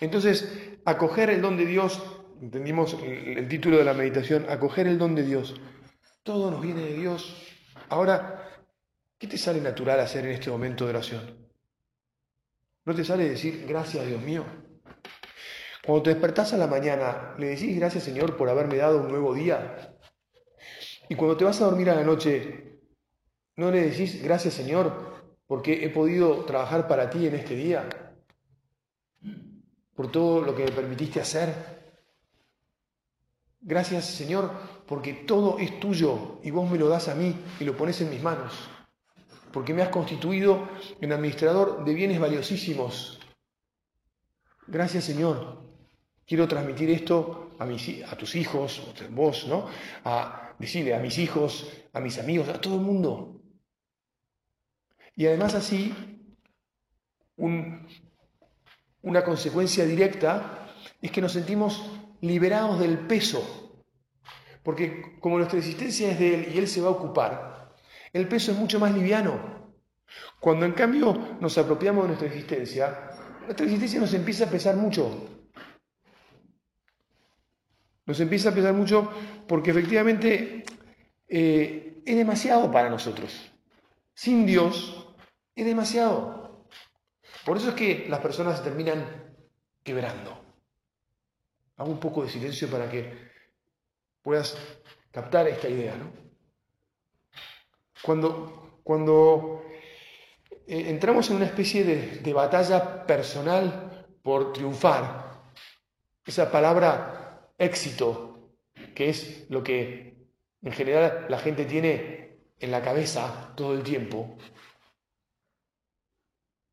Entonces, 0.00 0.76
acoger 0.84 1.30
el 1.30 1.40
don 1.40 1.56
de 1.56 1.66
Dios, 1.66 2.02
entendimos 2.40 2.94
el, 3.02 3.38
el 3.38 3.48
título 3.48 3.78
de 3.78 3.84
la 3.84 3.94
meditación, 3.94 4.46
acoger 4.48 4.86
el 4.86 4.98
don 4.98 5.14
de 5.14 5.22
Dios. 5.22 5.54
Todo 6.22 6.50
nos 6.50 6.60
viene 6.60 6.82
de 6.82 6.94
Dios. 6.94 7.42
Ahora, 7.88 8.45
¿qué 9.18 9.26
te 9.26 9.38
sale 9.38 9.60
natural 9.60 10.00
hacer 10.00 10.24
en 10.26 10.32
este 10.32 10.50
momento 10.50 10.84
de 10.84 10.90
oración? 10.90 11.46
¿No 12.84 12.94
te 12.94 13.04
sale 13.04 13.28
decir 13.28 13.66
gracias 13.66 14.06
Dios 14.06 14.22
mío? 14.22 14.44
Cuando 15.84 16.02
te 16.02 16.10
despertás 16.10 16.52
a 16.52 16.56
la 16.56 16.66
mañana, 16.66 17.34
¿le 17.38 17.48
decís 17.48 17.76
gracias 17.76 18.04
Señor 18.04 18.36
por 18.36 18.48
haberme 18.48 18.76
dado 18.76 19.00
un 19.00 19.08
nuevo 19.08 19.34
día? 19.34 19.96
Y 21.08 21.14
cuando 21.14 21.36
te 21.36 21.44
vas 21.44 21.60
a 21.60 21.66
dormir 21.66 21.90
a 21.90 21.94
la 21.94 22.04
noche, 22.04 22.80
¿no 23.56 23.70
le 23.70 23.90
decís 23.90 24.22
gracias 24.22 24.54
Señor 24.54 25.34
porque 25.46 25.84
he 25.84 25.90
podido 25.90 26.44
trabajar 26.44 26.88
para 26.88 27.08
ti 27.08 27.26
en 27.26 27.36
este 27.36 27.54
día? 27.54 27.88
Por 29.94 30.10
todo 30.10 30.42
lo 30.42 30.54
que 30.54 30.64
me 30.64 30.72
permitiste 30.72 31.20
hacer. 31.20 31.54
Gracias 33.60 34.04
Señor 34.04 34.50
porque 34.86 35.12
todo 35.12 35.58
es 35.58 35.80
tuyo 35.80 36.40
y 36.42 36.50
vos 36.50 36.70
me 36.70 36.78
lo 36.78 36.88
das 36.88 37.08
a 37.08 37.14
mí 37.14 37.34
y 37.58 37.64
lo 37.64 37.76
pones 37.76 38.00
en 38.00 38.10
mis 38.10 38.22
manos. 38.22 38.52
Porque 39.56 39.72
me 39.72 39.80
has 39.80 39.88
constituido 39.88 40.68
en 41.00 41.12
administrador 41.12 41.82
de 41.82 41.94
bienes 41.94 42.20
valiosísimos. 42.20 43.18
Gracias 44.66 45.04
Señor. 45.04 45.62
Quiero 46.26 46.46
transmitir 46.46 46.90
esto 46.90 47.56
a, 47.58 48.16
tus 48.16 48.36
hijos, 48.36 48.82
vos, 49.12 49.46
¿no? 49.48 49.66
A 50.04 50.54
decirle 50.58 50.94
a 50.94 50.98
mis 50.98 51.16
hijos, 51.16 51.72
a 51.94 52.00
mis 52.00 52.18
amigos, 52.18 52.50
a 52.50 52.60
todo 52.60 52.74
el 52.74 52.82
mundo. 52.82 53.40
Y 55.14 55.24
además 55.24 55.54
así, 55.54 55.94
un, 57.36 57.88
una 59.00 59.24
consecuencia 59.24 59.86
directa 59.86 60.68
es 61.00 61.10
que 61.10 61.22
nos 61.22 61.32
sentimos 61.32 61.82
liberados 62.20 62.78
del 62.78 62.98
peso. 63.06 63.80
Porque 64.62 65.18
como 65.18 65.38
nuestra 65.38 65.58
existencia 65.58 66.10
es 66.10 66.18
de 66.18 66.34
Él 66.34 66.54
y 66.54 66.58
Él 66.58 66.68
se 66.68 66.82
va 66.82 66.88
a 66.88 66.90
ocupar, 66.90 67.55
el 68.16 68.28
peso 68.28 68.52
es 68.52 68.58
mucho 68.58 68.80
más 68.80 68.94
liviano. 68.94 69.74
Cuando 70.40 70.64
en 70.64 70.72
cambio 70.72 71.36
nos 71.40 71.58
apropiamos 71.58 72.04
de 72.04 72.08
nuestra 72.08 72.28
existencia, 72.28 73.10
nuestra 73.44 73.64
existencia 73.66 74.00
nos 74.00 74.14
empieza 74.14 74.44
a 74.44 74.50
pesar 74.50 74.76
mucho. 74.76 75.28
Nos 78.06 78.20
empieza 78.20 78.50
a 78.50 78.54
pesar 78.54 78.72
mucho 78.72 79.10
porque 79.46 79.70
efectivamente 79.70 80.64
eh, 81.28 82.02
es 82.04 82.16
demasiado 82.16 82.70
para 82.70 82.88
nosotros. 82.88 83.52
Sin 84.14 84.46
Dios 84.46 85.14
es 85.54 85.66
demasiado. 85.66 86.66
Por 87.44 87.56
eso 87.56 87.70
es 87.70 87.74
que 87.74 88.06
las 88.08 88.20
personas 88.20 88.58
se 88.58 88.64
terminan 88.64 89.04
quebrando. 89.82 90.40
Hago 91.76 91.90
un 91.90 92.00
poco 92.00 92.22
de 92.22 92.30
silencio 92.30 92.68
para 92.68 92.90
que 92.90 93.12
puedas 94.22 94.56
captar 95.10 95.46
esta 95.48 95.68
idea. 95.68 95.96
¿no? 95.96 96.25
Cuando, 98.06 98.80
cuando 98.84 99.64
eh, 100.68 100.84
entramos 100.88 101.28
en 101.28 101.36
una 101.36 101.46
especie 101.46 101.82
de, 101.82 102.20
de 102.20 102.32
batalla 102.32 103.04
personal 103.04 104.06
por 104.22 104.52
triunfar, 104.52 105.42
esa 106.24 106.50
palabra 106.50 107.50
éxito, 107.58 108.52
que 108.94 109.08
es 109.08 109.50
lo 109.50 109.62
que 109.64 110.16
en 110.62 110.72
general 110.72 111.26
la 111.28 111.38
gente 111.38 111.64
tiene 111.64 112.38
en 112.60 112.70
la 112.70 112.80
cabeza 112.80 113.52
todo 113.56 113.74
el 113.74 113.82
tiempo, 113.82 114.38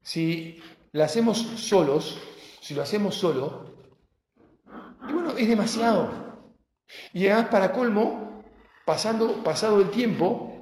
si 0.03 0.61
lo 0.91 1.03
hacemos 1.03 1.39
solos, 1.39 2.21
si 2.61 2.75
lo 2.75 2.83
hacemos 2.83 3.15
solo, 3.15 3.75
bueno, 5.01 5.35
es 5.37 5.47
demasiado. 5.47 6.11
Y 7.11 7.27
además, 7.27 7.49
para 7.49 7.71
colmo, 7.71 8.43
pasando, 8.85 9.43
pasado 9.43 9.81
el 9.81 9.89
tiempo, 9.89 10.52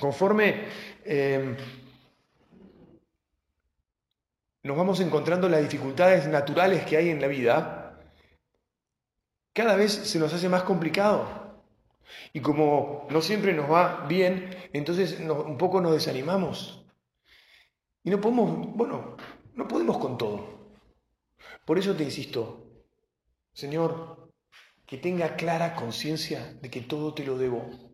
conforme 0.00 0.64
eh, 1.04 1.56
nos 4.62 4.76
vamos 4.76 4.98
encontrando 5.00 5.48
las 5.48 5.62
dificultades 5.62 6.26
naturales 6.26 6.84
que 6.84 6.96
hay 6.96 7.10
en 7.10 7.20
la 7.20 7.28
vida, 7.28 8.00
cada 9.52 9.76
vez 9.76 9.92
se 9.92 10.18
nos 10.18 10.34
hace 10.34 10.48
más 10.48 10.64
complicado. 10.64 11.46
Y 12.32 12.40
como 12.40 13.06
no 13.10 13.20
siempre 13.20 13.52
nos 13.52 13.70
va 13.70 14.06
bien, 14.06 14.50
entonces 14.72 15.18
un 15.20 15.56
poco 15.56 15.80
nos 15.80 15.92
desanimamos. 15.92 16.84
Y 18.02 18.10
no 18.10 18.20
podemos, 18.20 18.74
bueno, 18.74 19.16
no 19.54 19.68
podemos 19.68 19.98
con 19.98 20.18
todo. 20.18 20.56
Por 21.64 21.78
eso 21.78 21.94
te 21.94 22.04
insisto, 22.04 22.84
Señor, 23.52 24.30
que 24.84 24.98
tenga 24.98 25.36
clara 25.36 25.74
conciencia 25.74 26.54
de 26.60 26.70
que 26.70 26.80
todo 26.80 27.14
te 27.14 27.24
lo 27.24 27.38
debo. 27.38 27.85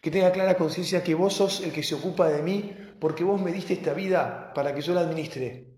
Que 0.00 0.10
tenga 0.10 0.32
clara 0.32 0.56
conciencia 0.56 1.04
que 1.04 1.14
vos 1.14 1.34
sos 1.34 1.60
el 1.60 1.72
que 1.72 1.82
se 1.82 1.94
ocupa 1.94 2.28
de 2.28 2.42
mí 2.42 2.76
porque 3.00 3.24
vos 3.24 3.40
me 3.40 3.52
diste 3.52 3.74
esta 3.74 3.92
vida 3.92 4.52
para 4.54 4.74
que 4.74 4.80
yo 4.80 4.94
la 4.94 5.02
administre. 5.02 5.68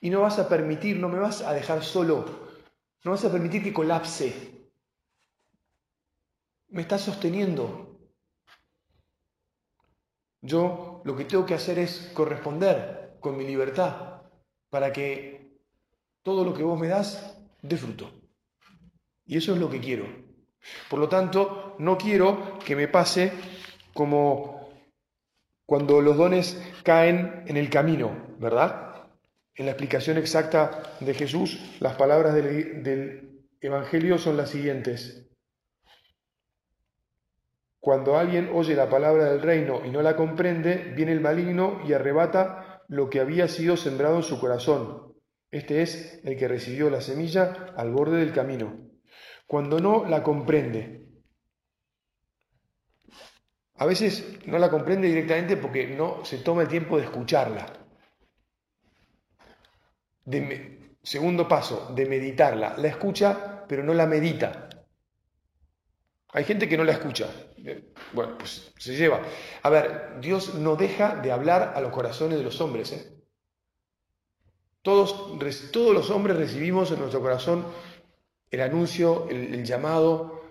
Y 0.00 0.10
no 0.10 0.20
vas 0.20 0.38
a 0.38 0.48
permitir, 0.48 0.98
no 0.98 1.08
me 1.08 1.18
vas 1.18 1.42
a 1.42 1.52
dejar 1.52 1.82
solo 1.82 2.50
no 3.04 3.12
vas 3.12 3.24
a 3.24 3.32
permitir 3.32 3.62
que 3.62 3.72
colapse. 3.72 4.68
Me 6.68 6.82
está 6.82 6.98
sosteniendo. 6.98 7.98
Yo 10.42 11.02
lo 11.04 11.16
que 11.16 11.24
tengo 11.24 11.46
que 11.46 11.54
hacer 11.54 11.78
es 11.78 12.10
corresponder 12.14 13.16
con 13.20 13.36
mi 13.36 13.44
libertad 13.46 14.22
para 14.68 14.92
que 14.92 15.58
todo 16.22 16.44
lo 16.44 16.54
que 16.54 16.62
vos 16.62 16.78
me 16.78 16.88
das 16.88 17.38
dé 17.62 17.76
fruto. 17.76 18.10
Y 19.26 19.36
eso 19.36 19.54
es 19.54 19.58
lo 19.58 19.70
que 19.70 19.80
quiero. 19.80 20.06
Por 20.88 20.98
lo 20.98 21.08
tanto, 21.08 21.59
no 21.80 21.96
quiero 21.96 22.58
que 22.64 22.76
me 22.76 22.88
pase 22.88 23.32
como 23.94 24.68
cuando 25.64 26.00
los 26.02 26.16
dones 26.16 26.60
caen 26.84 27.44
en 27.46 27.56
el 27.56 27.70
camino, 27.70 28.10
¿verdad? 28.38 29.06
En 29.54 29.64
la 29.64 29.72
explicación 29.72 30.18
exacta 30.18 30.82
de 31.00 31.14
Jesús, 31.14 31.76
las 31.80 31.94
palabras 31.94 32.34
del, 32.34 33.26
Evangelio 33.62 34.16
son 34.16 34.38
las 34.38 34.48
siguientes. 34.48 35.28
Cuando 37.78 38.16
alguien 38.16 38.50
oye 38.54 38.74
la 38.74 38.88
palabra 38.88 39.30
del 39.30 39.42
reino 39.42 39.84
y 39.84 39.90
no 39.90 40.00
la 40.00 40.16
comprende, 40.16 40.92
viene 40.96 41.12
el 41.12 41.20
maligno 41.20 41.80
y 41.86 41.92
arrebata 41.92 42.82
lo 42.88 43.10
que 43.10 43.20
había 43.20 43.48
sido 43.48 43.76
sembrado 43.76 44.16
en 44.16 44.22
su 44.22 44.40
corazón. 44.40 45.14
Este 45.50 45.82
es 45.82 46.20
el 46.24 46.38
que 46.38 46.48
recibió 46.48 46.88
la 46.88 47.02
semilla 47.02 47.74
al 47.76 47.90
borde 47.90 48.18
del 48.18 48.32
camino. 48.32 48.90
Cuando 49.46 49.78
no 49.78 50.06
la 50.06 50.22
comprende. 50.22 50.99
A 53.80 53.86
veces 53.86 54.38
no 54.46 54.58
la 54.58 54.70
comprende 54.70 55.08
directamente 55.08 55.56
porque 55.56 55.88
no 55.88 56.24
se 56.24 56.38
toma 56.38 56.62
el 56.62 56.68
tiempo 56.68 56.96
de 56.96 57.04
escucharla 57.04 57.80
segundo 61.02 61.48
paso, 61.48 61.92
de 61.94 62.06
meditarla. 62.06 62.76
La 62.76 62.88
escucha, 62.88 63.64
pero 63.66 63.82
no 63.82 63.94
la 63.94 64.06
medita. 64.06 64.68
Hay 66.32 66.44
gente 66.44 66.68
que 66.68 66.76
no 66.76 66.84
la 66.84 66.92
escucha. 66.92 67.28
Bueno, 68.12 68.38
pues 68.38 68.72
se 68.78 68.94
lleva. 68.94 69.20
A 69.62 69.70
ver, 69.70 70.20
Dios 70.20 70.54
no 70.54 70.76
deja 70.76 71.16
de 71.16 71.32
hablar 71.32 71.72
a 71.74 71.80
los 71.80 71.92
corazones 71.92 72.38
de 72.38 72.44
los 72.44 72.60
hombres. 72.60 72.92
¿eh? 72.92 73.12
Todos, 74.82 75.38
todos 75.72 75.94
los 75.94 76.10
hombres 76.10 76.36
recibimos 76.36 76.90
en 76.92 77.00
nuestro 77.00 77.20
corazón 77.20 77.66
el 78.50 78.60
anuncio, 78.60 79.28
el, 79.28 79.64
llamado, 79.64 80.42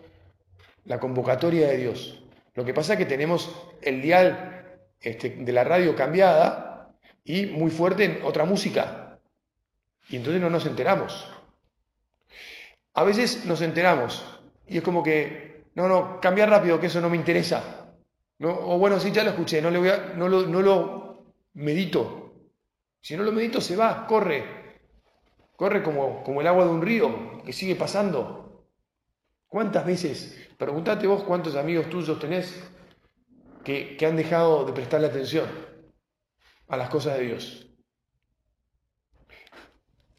la 0.86 1.00
convocatoria 1.00 1.68
de 1.68 1.78
Dios. 1.78 2.24
Lo 2.60 2.66
que 2.66 2.74
pasa 2.74 2.92
es 2.92 3.00
que 3.00 3.06
tenemos 3.06 3.56
el 3.82 4.02
dial 4.02 4.82
este, 5.00 5.30
de 5.30 5.54
la 5.54 5.64
radio 5.64 5.96
cambiada 5.96 6.92
y 7.24 7.46
muy 7.46 7.72
fuerte 7.72 8.04
en 8.04 8.20
otra 8.26 8.44
música. 8.44 9.18
Y 10.10 10.18
entonces 10.18 10.42
no 10.42 10.50
nos 10.50 10.66
enteramos. 10.66 11.26
A 12.96 13.06
veces 13.06 13.46
nos 13.46 13.62
enteramos 13.62 14.42
y 14.68 14.80
es 14.80 14.84
como 14.84 15.02
que, 15.02 15.68
no, 15.76 15.88
no, 15.88 16.20
cambia 16.20 16.48
rápido, 16.48 16.82
que 16.82 16.88
eso 16.88 17.00
no 17.00 17.10
me 17.10 17.16
interesa. 17.16 17.94
¿No? 18.40 18.50
O 18.50 18.78
bueno, 18.78 19.00
sí, 19.00 19.14
ya 19.14 19.24
lo 19.24 19.30
escuché, 19.30 19.62
no, 19.62 19.72
lo, 19.72 20.46
no 20.46 20.62
lo 20.62 21.34
medito. 21.54 22.34
Si 23.00 23.16
no 23.16 23.24
lo 23.24 23.32
medito, 23.32 23.62
se 23.62 23.78
va, 23.78 24.06
corre. 24.06 24.44
Corre 25.56 25.82
como, 25.82 26.26
como 26.26 26.42
el 26.42 26.48
agua 26.48 26.66
de 26.66 26.72
un 26.72 26.82
río 26.82 27.42
que 27.42 27.54
sigue 27.54 27.78
pasando. 27.78 28.66
¿Cuántas 29.48 29.86
veces? 29.86 30.49
Preguntate 30.60 31.08
vos 31.08 31.24
cuántos 31.24 31.56
amigos 31.56 31.90
tuyos 31.90 32.20
tenés 32.20 32.62
que, 33.64 33.96
que 33.96 34.06
han 34.06 34.18
dejado 34.18 34.66
de 34.66 34.74
prestarle 34.74 35.08
atención 35.08 35.48
a 36.68 36.76
las 36.76 36.90
cosas 36.90 37.18
de 37.18 37.24
Dios. 37.24 37.70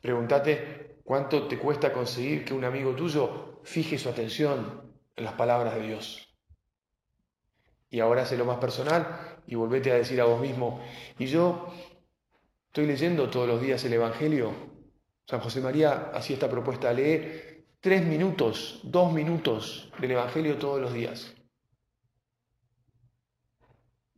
Pregúntate 0.00 0.96
cuánto 1.04 1.46
te 1.46 1.58
cuesta 1.58 1.92
conseguir 1.92 2.46
que 2.46 2.54
un 2.54 2.64
amigo 2.64 2.94
tuyo 2.94 3.60
fije 3.64 3.98
su 3.98 4.08
atención 4.08 4.94
en 5.14 5.24
las 5.24 5.34
palabras 5.34 5.74
de 5.74 5.82
Dios. 5.82 6.34
Y 7.90 8.00
ahora 8.00 8.24
lo 8.34 8.46
más 8.46 8.56
personal 8.56 9.42
y 9.46 9.56
volvete 9.56 9.92
a 9.92 9.96
decir 9.96 10.22
a 10.22 10.24
vos 10.24 10.40
mismo, 10.40 10.80
y 11.18 11.26
yo 11.26 11.70
estoy 12.68 12.86
leyendo 12.86 13.28
todos 13.28 13.46
los 13.46 13.60
días 13.60 13.84
el 13.84 13.92
Evangelio. 13.92 14.54
San 15.26 15.40
José 15.40 15.60
María 15.60 16.10
hacía 16.14 16.34
esta 16.34 16.48
propuesta, 16.48 16.94
lee 16.94 17.59
tres 17.80 18.04
minutos, 18.04 18.80
dos 18.82 19.12
minutos 19.12 19.90
del 19.98 20.12
Evangelio 20.12 20.58
todos 20.58 20.80
los 20.80 20.92
días, 20.92 21.34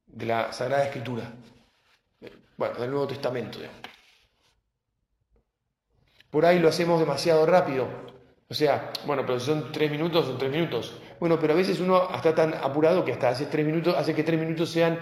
de 0.07 0.27
la 0.27 0.53
Sagrada 0.53 0.85
Escritura, 0.85 1.33
bueno, 2.57 2.79
del 2.79 2.91
Nuevo 2.91 3.07
Testamento. 3.07 3.59
Por 6.31 6.47
ahí 6.47 6.59
lo 6.59 6.69
hacemos 6.69 6.99
demasiado 6.99 7.45
rápido. 7.47 7.89
O 8.49 8.55
sea, 8.55 8.93
bueno, 9.07 9.25
pero 9.25 9.39
si 9.41 9.47
son 9.47 9.73
tres 9.73 9.91
minutos, 9.91 10.27
son 10.27 10.39
tres 10.39 10.51
minutos. 10.51 11.01
Bueno, 11.21 11.39
pero 11.39 11.55
a 11.55 11.57
veces 11.57 11.81
uno 11.81 12.09
está 12.15 12.35
tan 12.35 12.55
apurado 12.55 13.05
que 13.05 13.13
hasta 13.13 13.31
hace 13.31 13.47
tres 13.47 13.65
minutos, 13.65 13.95
hace 13.97 14.15
que 14.15 14.25
tres 14.25 14.39
minutos 14.39 14.71
sean 14.71 14.99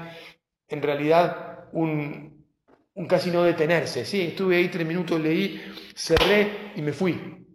en 0.68 0.82
realidad 0.82 1.68
un, 1.72 2.46
un 2.94 3.06
casi 3.06 3.30
no 3.30 3.42
detenerse. 3.42 4.04
Sí, 4.04 4.22
estuve 4.22 4.56
ahí 4.56 4.68
tres 4.68 4.86
minutos, 4.86 5.20
leí, 5.20 5.60
cerré 5.94 6.72
y 6.76 6.82
me 6.82 6.92
fui. 6.92 7.46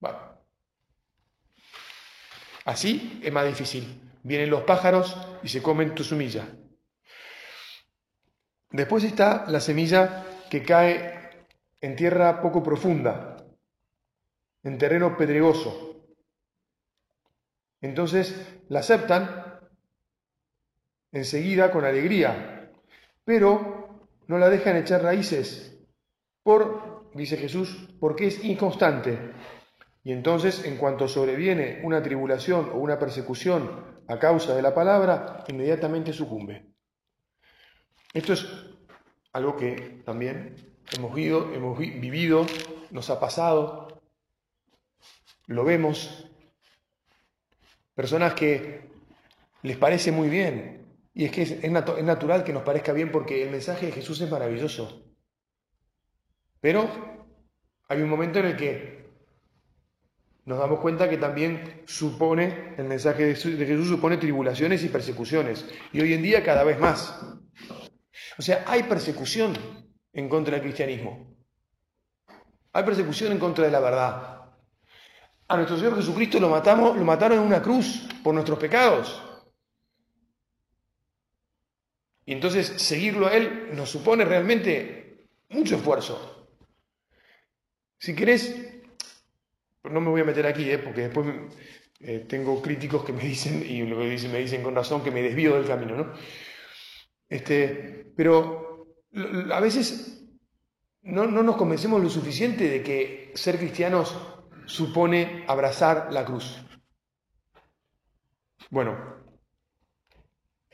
Bueno. 0.00 0.18
Así 2.70 3.20
es 3.24 3.32
más 3.32 3.44
difícil. 3.48 4.00
Vienen 4.22 4.48
los 4.48 4.62
pájaros 4.62 5.16
y 5.42 5.48
se 5.48 5.60
comen 5.60 5.92
tu 5.92 6.04
semilla. 6.04 6.46
Después 8.70 9.02
está 9.02 9.44
la 9.48 9.58
semilla 9.58 10.24
que 10.48 10.62
cae 10.62 11.48
en 11.80 11.96
tierra 11.96 12.40
poco 12.40 12.62
profunda, 12.62 13.38
en 14.62 14.78
terreno 14.78 15.16
pedregoso. 15.16 16.14
Entonces 17.80 18.36
la 18.68 18.78
aceptan 18.78 19.58
enseguida 21.10 21.72
con 21.72 21.84
alegría, 21.84 22.70
pero 23.24 24.06
no 24.28 24.38
la 24.38 24.48
dejan 24.48 24.76
echar 24.76 25.02
raíces 25.02 25.76
por, 26.44 27.10
dice 27.14 27.36
Jesús, 27.36 27.88
porque 27.98 28.28
es 28.28 28.44
inconstante. 28.44 29.18
Y 30.02 30.12
entonces, 30.12 30.64
en 30.64 30.76
cuanto 30.76 31.08
sobreviene 31.08 31.80
una 31.84 32.02
tribulación 32.02 32.70
o 32.72 32.78
una 32.78 32.98
persecución 32.98 34.02
a 34.08 34.18
causa 34.18 34.54
de 34.54 34.62
la 34.62 34.74
palabra, 34.74 35.44
inmediatamente 35.48 36.12
sucumbe. 36.12 36.66
Esto 38.12 38.32
es 38.32 38.46
algo 39.32 39.56
que 39.56 40.02
también 40.04 40.56
hemos 40.96 41.14
vivido, 41.14 41.52
hemos 41.52 41.78
vivido 41.78 42.46
nos 42.90 43.08
ha 43.10 43.20
pasado, 43.20 44.00
lo 45.46 45.64
vemos 45.64 46.30
Personas 48.00 48.32
que 48.32 48.80
les 49.60 49.76
parece 49.76 50.10
muy 50.10 50.30
bien. 50.30 50.86
Y 51.12 51.26
es 51.26 51.32
que 51.32 51.42
es, 51.42 51.70
natural 51.70 52.44
que 52.44 52.52
nos 52.54 52.62
parezca 52.62 52.94
bien 52.94 53.12
porque 53.12 53.42
el 53.42 53.50
mensaje 53.50 53.84
de 53.84 53.92
Jesús 53.92 54.22
es 54.22 54.30
maravilloso. 54.30 55.04
Pero 56.62 56.88
hay 57.88 58.00
un 58.00 58.08
momento 58.08 58.38
en 58.38 58.46
el 58.46 58.56
que 58.56 58.99
nos 60.44 60.58
damos 60.58 60.80
cuenta 60.80 61.08
que 61.08 61.18
también 61.18 61.82
supone, 61.86 62.74
el 62.76 62.84
mensaje 62.84 63.26
de 63.26 63.34
Jesús 63.34 63.88
supone 63.88 64.16
tribulaciones 64.16 64.82
y 64.84 64.88
persecuciones. 64.88 65.66
Y 65.92 66.00
hoy 66.00 66.14
en 66.14 66.22
día 66.22 66.42
cada 66.42 66.64
vez 66.64 66.78
más. 66.78 67.20
O 68.38 68.42
sea, 68.42 68.64
hay 68.66 68.84
persecución 68.84 69.54
en 70.12 70.28
contra 70.28 70.54
del 70.54 70.62
cristianismo. 70.62 71.36
Hay 72.72 72.84
persecución 72.84 73.32
en 73.32 73.38
contra 73.38 73.64
de 73.64 73.70
la 73.70 73.80
verdad. 73.80 74.40
A 75.48 75.56
nuestro 75.56 75.76
Señor 75.76 75.96
Jesucristo 75.96 76.38
lo, 76.38 76.48
matamos, 76.48 76.96
lo 76.96 77.04
mataron 77.04 77.38
en 77.38 77.44
una 77.44 77.60
cruz 77.60 78.08
por 78.22 78.32
nuestros 78.32 78.58
pecados. 78.58 79.22
Y 82.24 82.32
entonces 82.32 82.68
seguirlo 82.76 83.26
a 83.26 83.34
Él 83.34 83.70
nos 83.72 83.90
supone 83.90 84.24
realmente 84.24 85.26
mucho 85.48 85.76
esfuerzo. 85.76 86.48
Si 87.98 88.14
querés, 88.14 88.79
no 89.84 90.00
me 90.00 90.10
voy 90.10 90.20
a 90.20 90.24
meter 90.24 90.46
aquí, 90.46 90.70
¿eh? 90.70 90.78
porque 90.78 91.02
después 91.02 91.26
eh, 92.00 92.26
tengo 92.28 92.60
críticos 92.60 93.04
que 93.04 93.12
me 93.12 93.22
dicen, 93.22 93.64
y 93.66 93.82
lo 93.82 93.98
que 93.98 94.10
dicen, 94.10 94.32
me 94.32 94.38
dicen 94.38 94.62
con 94.62 94.74
razón, 94.74 95.02
que 95.02 95.10
me 95.10 95.22
desvío 95.22 95.54
del 95.56 95.66
camino, 95.66 95.96
¿no? 95.96 96.12
Este, 97.28 98.12
pero 98.16 98.86
a 99.52 99.60
veces 99.60 100.24
no, 101.02 101.26
no 101.26 101.42
nos 101.42 101.56
convencemos 101.56 102.02
lo 102.02 102.10
suficiente 102.10 102.68
de 102.68 102.82
que 102.82 103.32
ser 103.34 103.58
cristianos 103.58 104.16
supone 104.66 105.44
abrazar 105.46 106.12
la 106.12 106.24
cruz. 106.24 106.64
Bueno, 108.70 109.20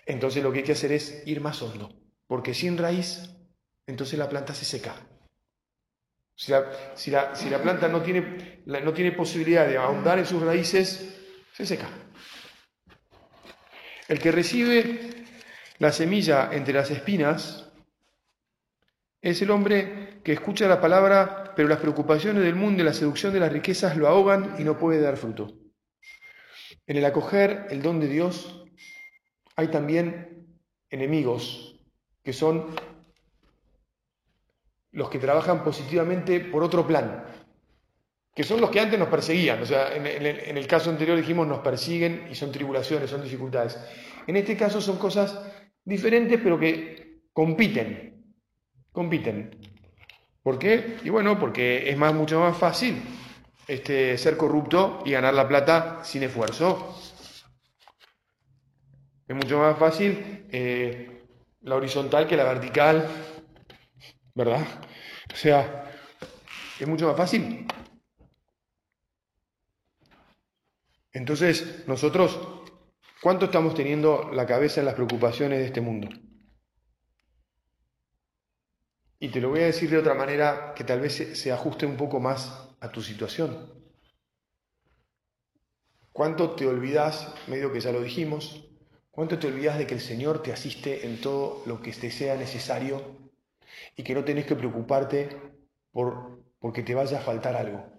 entonces 0.05 0.43
lo 0.43 0.53
que 0.53 0.59
hay 0.59 0.65
que 0.65 0.73
hacer 0.73 0.93
es 0.93 1.23
ir 1.27 1.41
más 1.41 1.61
hondo, 1.63 1.95
porque 2.27 2.55
sin 2.55 2.79
raíz, 2.79 3.37
entonces 3.87 4.19
la 4.19 4.29
planta 4.29 4.55
se 4.55 4.65
seca. 4.65 4.95
Si 6.37 6.51
la, 7.11 7.63
planta 7.63 7.89
no 7.89 8.03
tiene, 8.03 8.56
no 8.67 8.93
tiene 8.93 9.13
posibilidad 9.13 9.67
de 9.67 9.77
ahondar 9.77 10.19
en 10.19 10.27
sus 10.27 10.43
raíces, 10.43 11.17
se 11.53 11.65
seca. 11.65 11.89
El 14.09 14.19
que 14.19 14.33
recibe 14.33 15.25
la 15.79 15.93
semilla 15.93 16.51
entre 16.53 16.75
las 16.75 16.91
espinas 16.91 17.71
es 19.23 19.41
el 19.43 19.51
hombre 19.51 20.21
que 20.23 20.33
escucha 20.33 20.69
la 20.69 20.81
palabra 20.81 21.47
pero 21.57 21.69
las 21.69 21.79
preocupaciones 21.79 22.43
del 22.43 22.55
mundo 22.55 22.83
y 22.83 22.85
la 22.85 22.93
seducción 22.93 23.33
de 23.33 23.41
las 23.41 23.51
riquezas 23.51 23.97
lo 23.97 24.07
ahogan 24.07 24.57
y 24.59 24.65
no 24.65 24.79
puede 24.79 25.01
dar 25.01 25.17
fruto. 25.17 25.55
En 26.87 26.99
el 26.99 27.05
acoger 27.05 27.67
el 27.71 27.83
don 27.83 27.99
de 27.99 28.09
Dios 28.09 28.65
hay 29.57 29.69
también 29.69 30.61
enemigos, 30.91 31.81
que 32.23 32.35
son 32.35 32.77
los 34.93 35.09
que 35.09 35.19
trabajan 35.19 35.65
positivamente 35.65 36.41
por 36.41 36.63
otro 36.63 36.87
plan, 36.87 37.25
que 38.37 38.45
son 38.45 38.61
los 38.61 38.69
que 38.69 38.81
antes 38.81 38.99
nos 38.99 39.09
perseguían. 39.09 39.63
O 39.63 39.65
sea, 39.65 39.97
en, 39.97 40.05
el 40.05 40.67
caso 40.67 40.91
anterior 40.91 41.17
dijimos 41.17 41.47
nos 41.47 41.61
persiguen 41.61 42.29
y 42.31 42.35
son 42.35 42.53
tribulaciones, 42.53 43.09
son 43.09 43.23
dificultades. 43.23 43.79
En 44.27 44.37
este 44.37 44.55
caso 44.55 44.79
son 44.83 44.99
cosas 44.99 45.41
diferentes, 45.83 46.39
pero 46.43 46.61
que 46.61 47.23
compiten, 47.33 48.35
compiten. 48.93 49.59
¿Por 50.43 50.59
qué? 50.59 50.99
Y 51.03 51.09
bueno, 51.09 51.39
porque 51.39 51.89
es 51.89 51.97
más, 51.97 52.13
mucho 52.13 52.39
más 52.39 52.59
fácil 52.59 53.01
este, 53.67 54.19
ser 54.19 54.37
corrupto 54.37 55.03
y 55.07 55.13
ganar 55.13 55.33
la 55.33 55.49
plata 55.49 56.01
sin 56.05 56.23
esfuerzo. 56.23 56.95
Es 59.27 59.35
mucho 59.35 59.59
más 59.61 59.79
fácil 59.79 60.47
eh, 60.53 61.23
la 61.63 61.77
horizontal 61.77 62.29
que 62.29 62.37
la 62.37 62.45
vertical, 62.45 63.09
¿verdad? 64.35 64.67
O 65.33 65.37
sea, 65.37 65.91
es 66.79 66.87
mucho 66.87 67.09
más 67.09 67.17
fácil. 67.17 67.67
Entonces, 71.17 71.85
nosotros, 71.87 72.39
¿cuánto 73.23 73.47
estamos 73.47 73.75
teniendo 73.75 74.31
la 74.35 74.45
cabeza 74.45 74.81
en 74.81 74.85
las 74.85 74.97
preocupaciones 74.97 75.61
de 75.61 75.65
este 75.65 75.81
mundo? 75.81 76.11
Y 79.19 79.31
te 79.31 79.41
lo 79.41 79.49
voy 79.49 79.61
a 79.61 79.65
decir 79.65 79.89
de 79.89 79.97
otra 79.97 80.13
manera 80.13 80.75
que 80.77 80.85
tal 80.85 81.01
vez 81.01 81.15
se, 81.15 81.51
ajuste 81.51 81.87
un 81.87 81.97
poco 81.97 82.21
más 82.21 82.69
a 82.81 82.93
tu 82.93 83.01
situación. 83.01 83.73
¿Cuánto 86.13 86.51
te 86.51 86.67
olvidas, 86.67 87.35
medio 87.47 87.73
que 87.73 87.81
ya 87.81 87.93
lo 87.93 88.03
dijimos, 88.03 88.69
cuánto 89.11 89.39
te 89.39 89.47
olvidas 89.47 89.79
de 89.79 89.87
que 89.87 89.95
el 89.95 90.03
Señor 90.03 90.43
te 90.43 90.53
asiste 90.53 91.07
en 91.07 91.23
todo 91.23 91.63
lo 91.65 91.81
que 91.81 91.93
te 91.93 92.11
sea 92.11 92.37
necesario 92.37 93.01
y 93.97 94.03
que 94.03 94.13
no 94.13 94.23
tenés 94.23 94.45
que 94.45 94.55
preocuparte 94.55 95.31
por 95.93 96.45
porque 96.59 96.83
te 96.83 96.95
vaya 96.95 97.21
a 97.21 97.23
faltar 97.23 97.57
algo? 97.57 97.96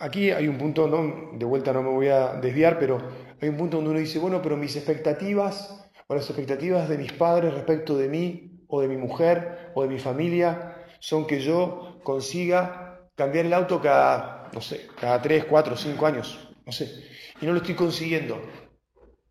Aquí 0.00 0.30
hay 0.30 0.48
un 0.48 0.56
punto, 0.56 0.88
¿no? 0.88 1.38
de 1.38 1.44
vuelta 1.44 1.74
no 1.74 1.82
me 1.82 1.90
voy 1.90 2.08
a 2.08 2.32
desviar, 2.32 2.78
pero 2.78 2.98
hay 3.38 3.50
un 3.50 3.58
punto 3.58 3.76
donde 3.76 3.90
uno 3.90 4.00
dice, 4.00 4.18
bueno, 4.18 4.40
pero 4.40 4.56
mis 4.56 4.74
expectativas 4.74 5.90
o 6.06 6.14
las 6.14 6.24
expectativas 6.24 6.88
de 6.88 6.96
mis 6.96 7.12
padres 7.12 7.52
respecto 7.52 7.98
de 7.98 8.08
mí 8.08 8.64
o 8.66 8.80
de 8.80 8.88
mi 8.88 8.96
mujer 8.96 9.70
o 9.74 9.82
de 9.82 9.88
mi 9.88 9.98
familia 9.98 10.74
son 11.00 11.26
que 11.26 11.40
yo 11.40 12.00
consiga 12.02 13.10
cambiar 13.14 13.44
el 13.44 13.52
auto 13.52 13.78
cada, 13.82 14.48
no 14.54 14.62
sé, 14.62 14.86
cada 14.98 15.20
3, 15.20 15.44
4, 15.44 15.76
5 15.76 16.06
años, 16.06 16.48
no 16.64 16.72
sé, 16.72 17.04
y 17.38 17.44
no 17.44 17.52
lo 17.52 17.58
estoy 17.58 17.74
consiguiendo. 17.74 18.40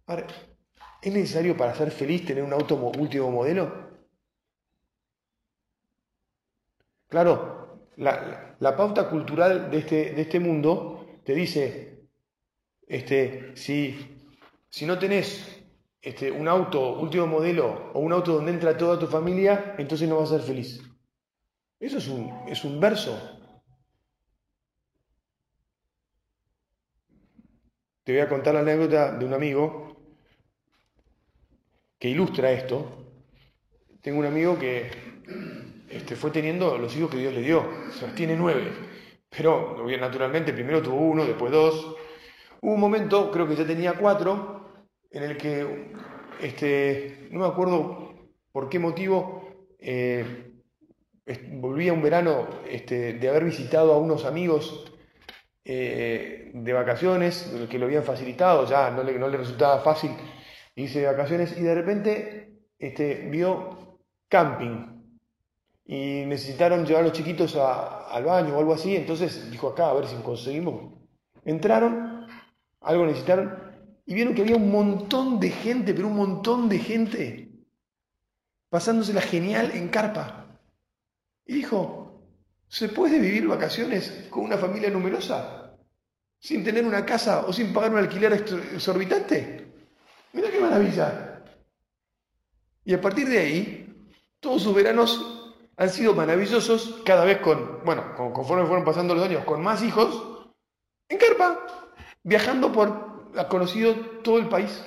Ahora, 0.05 0.27
¿es 1.01 1.12
necesario 1.12 1.58
para 1.58 1.73
ser 1.73 1.89
feliz 1.89 2.25
tener 2.25 2.43
un 2.43 2.53
auto 2.53 2.75
último 2.75 3.32
modelo? 3.32 3.89
Claro, 7.08 7.59
la, 8.00 8.76
pauta 8.78 9.10
cultural 9.10 9.70
de 9.70 9.80
este, 9.80 10.14
de 10.14 10.22
este 10.22 10.40
mundo 10.40 11.20
te 11.26 11.34
dice, 11.34 12.08
este, 12.88 13.56
si, 13.56 14.34
si 14.70 14.86
no 14.86 14.98
tenés 14.98 15.62
este, 16.02 16.32
un 16.32 16.48
auto 16.48 16.98
último 17.00 17.28
modelo 17.28 17.92
o 17.94 18.00
un 18.00 18.14
auto 18.14 18.34
donde 18.34 18.52
entra 18.52 18.78
toda 18.78 18.98
tu 18.98 19.08
familia, 19.08 19.76
entonces 19.78 20.08
no 20.08 20.18
vas 20.18 20.32
a 20.32 20.38
ser 20.38 20.48
feliz. 20.48 20.82
Eso 21.80 21.98
es 21.98 22.08
un, 22.08 22.48
es 22.48 22.64
un 22.64 22.80
verso. 22.80 23.18
Te 28.04 28.14
voy 28.14 28.22
a 28.22 28.30
contar 28.30 28.54
la 28.54 28.62
anécdota 28.62 29.12
de 29.12 29.26
un 29.26 29.34
amigo 29.34 29.98
que 32.00 32.10
ilustra 32.10 32.52
esto. 32.52 33.12
Tengo 34.02 34.20
un 34.20 34.26
amigo 34.26 34.58
que 34.58 34.90
este, 35.89 36.15
fue 36.15 36.32
teniendo 36.32 36.78
los 36.78 36.95
hijos 36.95 37.10
que 37.10 37.17
Dios 37.17 37.34
le 37.34 37.41
dio. 37.41 37.65
O 37.89 37.91
sea, 37.91 38.13
tiene 38.13 38.36
nueve. 38.36 38.71
Pero 39.30 39.86
naturalmente 39.99 40.54
primero 40.54 40.82
tuvo 40.82 40.97
uno, 40.97 41.25
después 41.25 41.52
dos. 41.52 41.95
Hubo 42.62 42.73
un 42.73 42.80
momento, 42.80 43.32
creo 43.32 43.47
que 43.47 43.56
ya 43.56 43.65
tenía 43.65 43.93
cuatro, 43.93 44.86
en 45.12 45.23
el 45.23 45.38
que, 45.38 45.93
este, 46.41 47.28
no 47.32 47.39
me 47.39 47.47
acuerdo 47.47 48.13
por 48.52 48.69
qué 48.69 48.80
motivo, 48.80 49.67
eh, 49.80 50.54
volvía 51.54 51.93
un 51.93 52.02
verano 52.02 52.47
este, 52.67 53.13
de 53.13 53.30
haber 53.30 53.45
visitado 53.45 53.93
a 53.93 53.97
unos 53.97 54.25
amigos 54.25 54.91
eh, 55.63 56.52
de 56.54 56.73
vacaciones, 56.73 57.54
que 57.69 57.78
lo 57.78 57.86
habían 57.86 58.04
facilitado, 58.04 58.65
ya 58.65 58.89
no 58.91 59.04
le, 59.04 59.17
no 59.17 59.28
le 59.28 59.38
resultaba 59.38 59.80
fácil 59.82 60.12
irse 60.75 60.99
de 60.99 61.08
vacaciones, 61.08 61.58
y 61.58 61.62
de 61.62 61.75
repente 61.75 62.54
este, 62.78 63.28
vio 63.30 63.99
camping 64.28 64.99
y 65.91 66.23
necesitaron 66.28 66.86
llevar 66.86 67.02
a 67.02 67.08
los 67.08 67.17
chiquitos 67.17 67.56
al 67.56 68.23
baño 68.23 68.56
o 68.56 68.60
algo 68.60 68.75
así, 68.75 68.95
entonces 68.95 69.49
dijo 69.49 69.69
acá, 69.69 69.89
a 69.89 69.93
ver 69.95 70.06
si 70.06 70.15
conseguimos. 70.17 70.93
Entraron, 71.43 72.28
algo 72.82 73.08
necesitaron, 73.08 73.58
y 74.06 74.13
vieron 74.13 74.36
que 74.36 74.43
había 74.43 74.56
un 74.56 74.71
montón 74.71 75.39
de 75.39 75.49
gente, 75.49 75.95
pero 75.95 76.08
un 76.08 76.15
montón 76.15 76.69
de 76.69 76.78
gente, 76.78 77.49
pasándosela 78.69 79.19
genial 79.19 79.71
en 79.73 79.88
carpa. 79.88 80.60
Y 81.47 81.56
dijo, 81.56 82.21
¿se 82.67 82.89
puede 82.89 83.17
vivir 83.17 83.47
vacaciones 83.47 84.28
con 84.30 84.43
una 84.43 84.60
familia 84.60 84.91
numerosa? 84.91 85.75
¿Sin 86.39 86.63
tener 86.63 86.86
una 86.86 87.04
casa 87.04 87.47
o 87.47 87.52
sin 87.52 87.73
pagar 87.73 87.93
un 87.93 87.97
alquiler 87.97 88.34
exorbitante? 88.34 89.73
Mira 90.34 90.52
qué 90.52 90.60
maravilla. 90.60 91.43
Y 92.86 92.93
a 92.93 93.02
partir 93.02 93.28
de 93.28 93.39
ahí, 93.39 94.12
todos 94.39 94.62
sus 94.62 94.75
veranos 94.75 95.29
han 95.80 95.89
sido 95.89 96.13
maravillosos, 96.13 97.02
cada 97.06 97.24
vez 97.24 97.38
con, 97.38 97.86
bueno, 97.86 98.13
conforme 98.34 98.65
fueron 98.65 98.84
pasando 98.84 99.15
los 99.15 99.24
años, 99.24 99.46
con 99.46 99.63
más 99.63 99.82
hijos, 99.82 100.52
en 101.08 101.18
carpa, 101.18 101.88
viajando 102.22 102.70
por, 102.74 103.32
ha 103.38 103.48
conocido 103.48 103.96
todo 104.22 104.39
el 104.39 104.50
país, 104.50 104.86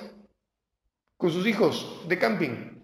con 1.17 1.31
sus 1.31 1.47
hijos 1.47 2.03
de 2.07 2.19
camping. 2.19 2.83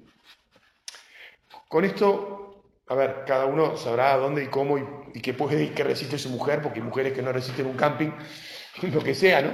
Con 1.67 1.85
esto, 1.85 2.63
a 2.87 2.95
ver, 2.95 3.25
cada 3.27 3.45
uno 3.45 3.77
sabrá 3.77 4.17
dónde 4.17 4.45
y 4.45 4.47
cómo 4.47 4.79
y, 5.13 5.21
qué 5.21 5.35
puede 5.35 5.65
y 5.65 5.69
qué 5.69 5.83
resiste 5.83 6.17
su 6.17 6.31
mujer, 6.31 6.63
porque 6.63 6.79
hay 6.79 6.85
mujeres 6.85 7.13
que 7.13 7.21
no 7.21 7.31
resisten 7.31 7.67
un 7.67 7.77
camping, 7.77 8.09
lo 8.91 9.03
que 9.03 9.13
sea, 9.13 9.43
¿no? 9.43 9.53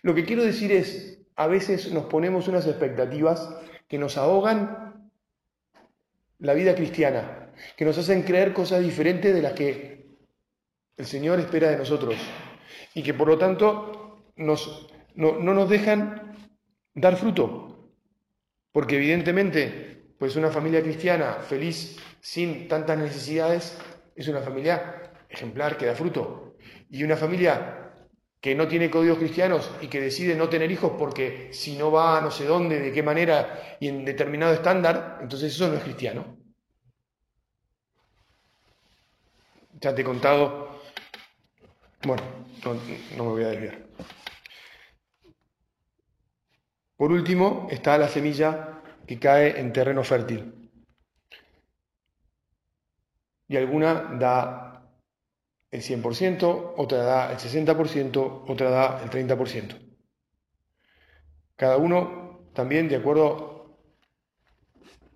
Lo 0.00 0.14
que 0.14 0.24
quiero 0.24 0.42
decir 0.42 0.72
es, 0.72 1.18
a 1.36 1.46
veces 1.48 1.92
nos 1.92 2.06
ponemos 2.06 2.48
unas 2.48 2.66
expectativas 2.66 3.46
que 3.88 3.98
nos 3.98 4.16
ahogan 4.16 5.10
la 6.38 6.54
vida 6.54 6.74
cristiana 6.74 7.49
que 7.76 7.84
nos 7.84 7.98
hacen 7.98 8.22
creer 8.22 8.52
cosas 8.52 8.82
diferentes 8.82 9.34
de 9.34 9.42
las 9.42 9.52
que 9.52 10.00
el 10.96 11.06
Señor 11.06 11.40
espera 11.40 11.70
de 11.70 11.78
nosotros 11.78 12.14
y 12.94 13.02
que 13.02 13.14
por 13.14 13.28
lo 13.28 13.38
tanto 13.38 14.24
nos, 14.36 14.86
no, 15.14 15.38
nos 15.38 15.68
dejan 15.68 16.36
dar 16.94 17.16
fruto. 17.16 17.92
Porque 18.72 18.96
evidentemente, 18.96 20.14
pues 20.18 20.36
una 20.36 20.50
familia 20.50 20.82
cristiana 20.82 21.34
feliz 21.34 21.98
sin 22.20 22.68
tantas 22.68 22.98
necesidades 22.98 23.78
es 24.14 24.28
una 24.28 24.40
familia 24.40 25.12
ejemplar 25.28 25.76
que 25.76 25.86
da 25.86 25.94
fruto. 25.94 26.56
Y 26.90 27.02
una 27.02 27.16
familia 27.16 27.92
que 28.40 28.54
no 28.54 28.68
tiene 28.68 28.90
códigos 28.90 29.18
cristianos 29.18 29.70
y 29.80 29.88
que 29.88 30.00
decide 30.00 30.34
no 30.34 30.48
tener 30.48 30.70
hijos 30.70 30.92
porque 30.98 31.48
si 31.52 31.76
no 31.76 31.90
va 31.90 32.18
a 32.18 32.20
no 32.20 32.30
sé 32.30 32.44
dónde, 32.44 32.80
de 32.80 32.92
qué 32.92 33.02
manera 33.02 33.76
y 33.80 33.88
en 33.88 34.04
determinado 34.04 34.52
estándar, 34.52 35.18
entonces 35.20 35.54
eso 35.54 35.68
no 35.68 35.74
es 35.74 35.82
cristiano. 35.82 36.39
Ya 39.80 39.94
te 39.94 40.02
he 40.02 40.04
contado. 40.04 40.68
Bueno, 42.02 42.22
no, 42.64 43.24
me 43.24 43.30
voy 43.30 43.44
a 43.44 43.48
desviar. 43.48 43.78
Por 46.96 47.12
último, 47.12 47.66
está 47.70 47.96
la 47.96 48.08
semilla 48.08 48.82
que 49.06 49.18
cae 49.18 49.58
en 49.58 49.72
terreno 49.72 50.04
fértil. 50.04 50.70
Y 53.48 53.56
alguna 53.56 53.94
da 54.18 54.86
el 55.70 55.82
100%, 55.82 56.74
otra 56.76 56.98
da 56.98 57.32
el 57.32 57.38
60%, 57.38 58.44
otra 58.48 58.70
da 58.70 59.02
el 59.02 59.08
30%. 59.08 59.78
Cada 61.56 61.78
uno 61.78 62.50
también 62.54 62.88
de 62.88 62.96
acuerdo 62.96 63.78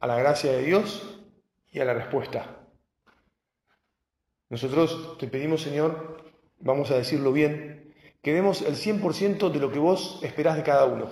a 0.01 0.07
la 0.07 0.17
gracia 0.17 0.53
de 0.53 0.63
Dios 0.63 1.21
y 1.71 1.81
a 1.81 1.85
la 1.85 1.93
respuesta. 1.93 2.64
Nosotros 4.51 5.17
te 5.19 5.27
pedimos, 5.29 5.63
Señor, 5.63 6.33
vamos 6.59 6.91
a 6.91 6.97
decirlo 6.97 7.33
bien, 7.33 7.95
que 8.23 8.33
demos 8.33 8.63
el 8.63 8.75
100% 8.75 9.51
de 9.51 9.61
lo 9.61 9.71
que 9.71 9.79
vos 9.79 10.21
esperás 10.23 10.57
de 10.57 10.63
cada 10.63 10.87
uno. 10.87 11.11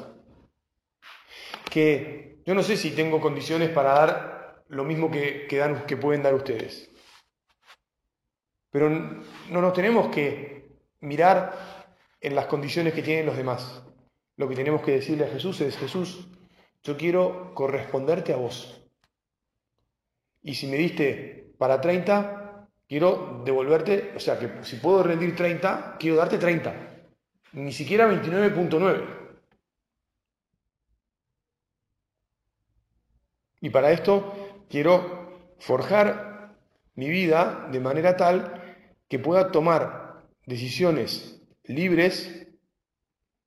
Que 1.71 2.39
yo 2.45 2.55
no 2.55 2.63
sé 2.63 2.77
si 2.77 2.91
tengo 2.91 3.21
condiciones 3.21 3.71
para 3.71 3.93
dar 3.93 4.65
lo 4.69 4.85
mismo 4.85 5.11
que, 5.11 5.47
que, 5.47 5.59
dan, 5.59 5.87
que 5.87 5.97
pueden 5.97 6.23
dar 6.23 6.35
ustedes. 6.35 6.91
Pero 8.71 8.89
no 8.89 9.61
nos 9.61 9.73
tenemos 9.75 10.09
que 10.09 10.71
mirar 11.01 11.93
en 12.21 12.35
las 12.35 12.47
condiciones 12.47 12.95
que 12.95 13.03
tienen 13.03 13.27
los 13.27 13.37
demás. 13.37 13.83
Lo 14.37 14.49
que 14.49 14.55
tenemos 14.55 14.83
que 14.83 14.93
decirle 14.93 15.25
a 15.27 15.31
Jesús 15.31 15.61
es, 15.61 15.77
Jesús, 15.77 16.29
yo 16.83 16.97
quiero 16.97 17.55
corresponderte 17.55 18.33
a 18.33 18.37
vos. 18.37 18.83
Y 20.43 20.55
si 20.55 20.67
me 20.67 20.77
diste 20.77 21.53
para 21.59 21.81
30, 21.81 22.42
Quiero 22.93 23.41
devolverte, 23.43 24.13
o 24.15 24.21
sea, 24.21 24.39
que 24.39 24.63
si 24.65 24.77
puedo 24.77 25.03
rendir 25.03 25.35
30, 25.35 25.97
quiero 25.99 26.17
darte 26.17 26.37
30. 26.37 26.75
Ni 27.55 27.73
siquiera 27.73 28.07
29.9. 28.07 29.33
Y 33.63 33.71
para 33.71 33.93
esto 33.93 34.67
quiero 34.69 35.55
forjar 35.59 36.55
mi 36.95 37.09
vida 37.09 37.67
de 37.73 37.81
manera 37.81 38.15
tal 38.15 38.77
que 39.09 39.19
pueda 39.19 39.51
tomar 39.51 40.27
decisiones 40.45 41.43
libres, 41.65 42.47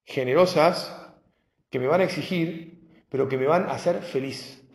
generosas, 0.06 1.14
que 1.70 1.78
me 1.78 1.86
van 1.86 2.02
a 2.02 2.06
exigir, 2.06 3.06
pero 3.10 3.30
que 3.30 3.38
me 3.38 3.46
van 3.46 3.66
a 3.66 3.74
hacer 3.74 4.02
feliz. 4.02 4.66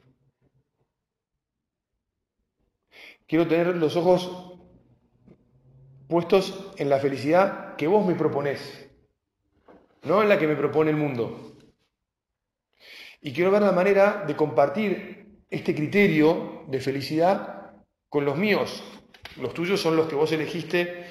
Quiero 3.27 3.49
tener 3.49 3.75
los 3.75 3.97
ojos 3.97 4.50
puestos 6.11 6.73
en 6.77 6.91
la 6.91 6.99
felicidad 6.99 7.77
que 7.77 7.87
vos 7.87 8.05
me 8.05 8.15
proponés, 8.15 8.91
no 10.03 10.23
en 10.23 10.29
la 10.29 10.39
que 10.39 10.49
me 10.49 10.57
propone 10.57 10.91
el 10.91 10.97
mundo. 10.97 11.55
Y 13.23 13.33
quiero 13.33 13.51
ver 13.51 13.63
la 13.63 13.73
manera 13.73 14.25
de 14.27 14.35
compartir 14.37 15.45
este 15.49 15.75
criterio 15.75 16.65
de 16.67 16.81
felicidad 16.81 17.73
con 18.09 18.25
los 18.25 18.37
míos. 18.37 18.83
Los 19.37 19.55
tuyos 19.55 19.81
son 19.81 19.97
los 19.97 20.09
que 20.09 20.17
vos 20.17 20.33
elegiste 20.33 21.05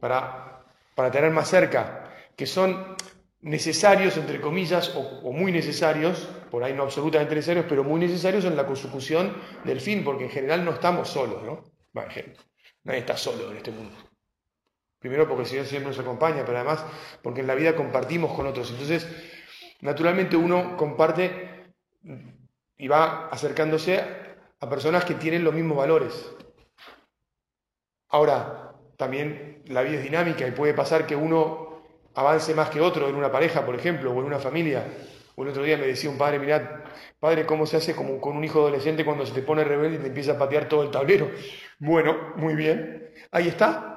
para, 0.00 0.64
para 0.94 1.10
tener 1.10 1.30
más 1.30 1.48
cerca, 1.48 2.12
que 2.36 2.46
son 2.46 2.96
necesarios, 3.42 4.16
entre 4.16 4.40
comillas, 4.40 4.94
o, 4.96 5.32
muy 5.32 5.52
necesarios, 5.52 6.28
por 6.50 6.64
ahí 6.64 6.72
no 6.72 6.84
absolutamente 6.84 7.34
necesarios, 7.34 7.66
pero 7.68 7.84
muy 7.84 8.00
necesarios 8.00 8.44
en 8.44 8.56
la 8.56 8.66
consecución 8.66 9.36
del 9.64 9.80
fin, 9.80 10.02
porque 10.04 10.24
en 10.24 10.30
general 10.30 10.64
no 10.64 10.72
estamos 10.72 11.08
solos, 11.08 11.42
¿no? 11.44 11.64
nadie 12.84 13.00
está 13.00 13.16
solo 13.16 13.50
en 13.50 13.58
este 13.58 13.70
mundo. 13.70 13.94
Primero 15.02 15.26
porque 15.26 15.42
el 15.42 15.48
Señor 15.48 15.66
siempre 15.66 15.90
nos 15.90 15.98
acompaña, 15.98 16.44
pero 16.46 16.58
además 16.58 16.84
porque 17.22 17.40
en 17.40 17.48
la 17.48 17.56
vida 17.56 17.74
compartimos 17.74 18.32
con 18.34 18.46
otros. 18.46 18.70
Entonces, 18.70 19.06
naturalmente 19.80 20.36
uno 20.36 20.76
comparte 20.76 21.74
y 22.78 22.86
va 22.86 23.26
acercándose 23.26 24.00
a 24.60 24.68
personas 24.70 25.04
que 25.04 25.14
tienen 25.14 25.42
los 25.42 25.52
mismos 25.52 25.76
valores. 25.76 26.32
Ahora, 28.10 28.74
también 28.96 29.64
la 29.66 29.82
vida 29.82 29.98
es 29.98 30.04
dinámica 30.04 30.46
y 30.46 30.52
puede 30.52 30.72
pasar 30.72 31.04
que 31.04 31.16
uno 31.16 31.82
avance 32.14 32.54
más 32.54 32.70
que 32.70 32.80
otro 32.80 33.08
en 33.08 33.16
una 33.16 33.32
pareja, 33.32 33.66
por 33.66 33.74
ejemplo, 33.74 34.12
o 34.12 34.20
en 34.20 34.26
una 34.26 34.38
familia. 34.38 34.86
O 35.34 35.42
el 35.42 35.48
otro 35.48 35.64
día 35.64 35.76
me 35.78 35.86
decía 35.86 36.10
un 36.10 36.18
padre, 36.18 36.38
mirad, 36.38 36.62
padre, 37.18 37.44
¿cómo 37.44 37.66
se 37.66 37.78
hace 37.78 37.96
con 37.96 38.36
un 38.36 38.44
hijo 38.44 38.60
adolescente 38.60 39.04
cuando 39.04 39.26
se 39.26 39.32
te 39.32 39.42
pone 39.42 39.64
rebelde 39.64 39.96
y 39.96 40.00
te 40.00 40.08
empieza 40.08 40.32
a 40.32 40.38
patear 40.38 40.68
todo 40.68 40.84
el 40.84 40.90
tablero? 40.92 41.28
Bueno, 41.80 42.34
muy 42.36 42.54
bien. 42.54 43.10
Ahí 43.32 43.48
está, 43.48 43.91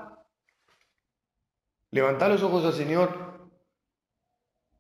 Levantar 1.96 2.30
los 2.30 2.44
ojos 2.44 2.66
al 2.66 2.74
Señor 2.74 3.50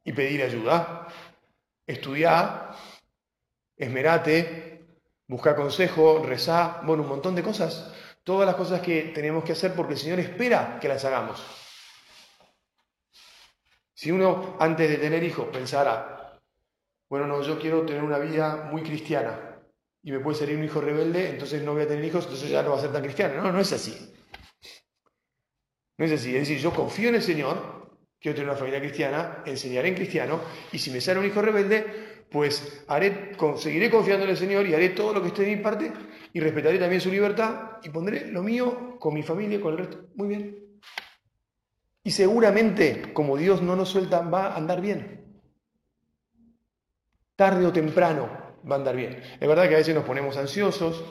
y 0.03 0.11
pedir 0.11 0.43
ayuda. 0.43 1.07
Estudiar 1.87 2.75
esmerate, 3.77 4.85
busca 5.25 5.55
consejo, 5.55 6.21
rezá, 6.21 6.81
bueno, 6.83 7.03
un 7.03 7.09
montón 7.09 7.33
de 7.33 7.41
cosas. 7.41 7.89
Todas 8.25 8.45
las 8.45 8.57
cosas 8.57 8.81
que 8.81 9.13
tenemos 9.15 9.45
que 9.45 9.53
hacer 9.53 9.73
porque 9.75 9.93
el 9.93 9.99
Señor 9.99 10.19
espera 10.19 10.77
que 10.81 10.89
las 10.89 11.05
hagamos. 11.05 11.41
Si 13.93 14.11
uno 14.11 14.57
antes 14.59 14.89
de 14.89 14.97
tener 14.97 15.23
hijos 15.23 15.47
pensara, 15.53 16.37
bueno, 17.07 17.27
no, 17.27 17.41
yo 17.43 17.57
quiero 17.57 17.85
tener 17.85 18.03
una 18.03 18.17
vida 18.17 18.67
muy 18.69 18.83
cristiana 18.83 19.61
y 20.03 20.11
me 20.11 20.19
puede 20.19 20.37
salir 20.37 20.57
un 20.57 20.65
hijo 20.65 20.81
rebelde, 20.81 21.29
entonces 21.29 21.63
no 21.63 21.71
voy 21.71 21.83
a 21.83 21.87
tener 21.87 22.03
hijos, 22.03 22.25
entonces 22.25 22.49
ya 22.49 22.61
no 22.61 22.71
va 22.71 22.77
a 22.77 22.81
ser 22.81 22.91
tan 22.91 23.03
cristiano. 23.03 23.41
No, 23.41 23.53
no 23.53 23.61
es 23.61 23.71
así. 23.71 24.14
No 25.97 26.05
es 26.05 26.11
así. 26.11 26.35
Es 26.35 26.47
decir, 26.47 26.57
yo 26.59 26.73
confío 26.73 27.09
en 27.09 27.15
el 27.15 27.21
Señor, 27.21 27.97
quiero 28.19 28.35
tener 28.35 28.49
una 28.49 28.57
familia 28.57 28.79
cristiana, 28.79 29.43
enseñaré 29.45 29.89
en 29.89 29.95
cristiano, 29.95 30.41
y 30.71 30.79
si 30.79 30.91
me 30.91 31.01
sale 31.01 31.19
un 31.19 31.25
hijo 31.25 31.41
rebelde, 31.41 32.25
pues 32.29 32.83
haré, 32.87 33.31
seguiré 33.57 33.89
confiando 33.89 34.25
en 34.25 34.31
el 34.31 34.37
Señor 34.37 34.67
y 34.67 34.73
haré 34.73 34.89
todo 34.89 35.13
lo 35.13 35.21
que 35.21 35.27
esté 35.27 35.43
de 35.43 35.55
mi 35.55 35.61
parte 35.61 35.91
y 36.33 36.39
respetaré 36.39 36.77
también 36.79 37.01
su 37.01 37.09
libertad 37.09 37.77
y 37.83 37.89
pondré 37.89 38.27
lo 38.27 38.43
mío 38.43 38.97
con 38.99 39.13
mi 39.13 39.23
familia 39.23 39.61
con 39.61 39.73
el 39.73 39.79
resto. 39.79 40.09
Muy 40.15 40.27
bien. 40.27 40.65
Y 42.03 42.11
seguramente, 42.11 43.13
como 43.13 43.37
Dios 43.37 43.61
no 43.61 43.75
nos 43.75 43.89
suelta, 43.89 44.21
va 44.21 44.47
a 44.47 44.57
andar 44.57 44.81
bien. 44.81 45.41
Tarde 47.35 47.65
o 47.65 47.73
temprano 47.73 48.59
va 48.69 48.75
a 48.75 48.79
andar 48.79 48.95
bien. 48.95 49.21
Es 49.39 49.47
verdad 49.47 49.67
que 49.67 49.75
a 49.75 49.77
veces 49.77 49.95
nos 49.95 50.05
ponemos 50.05 50.37
ansiosos, 50.37 51.03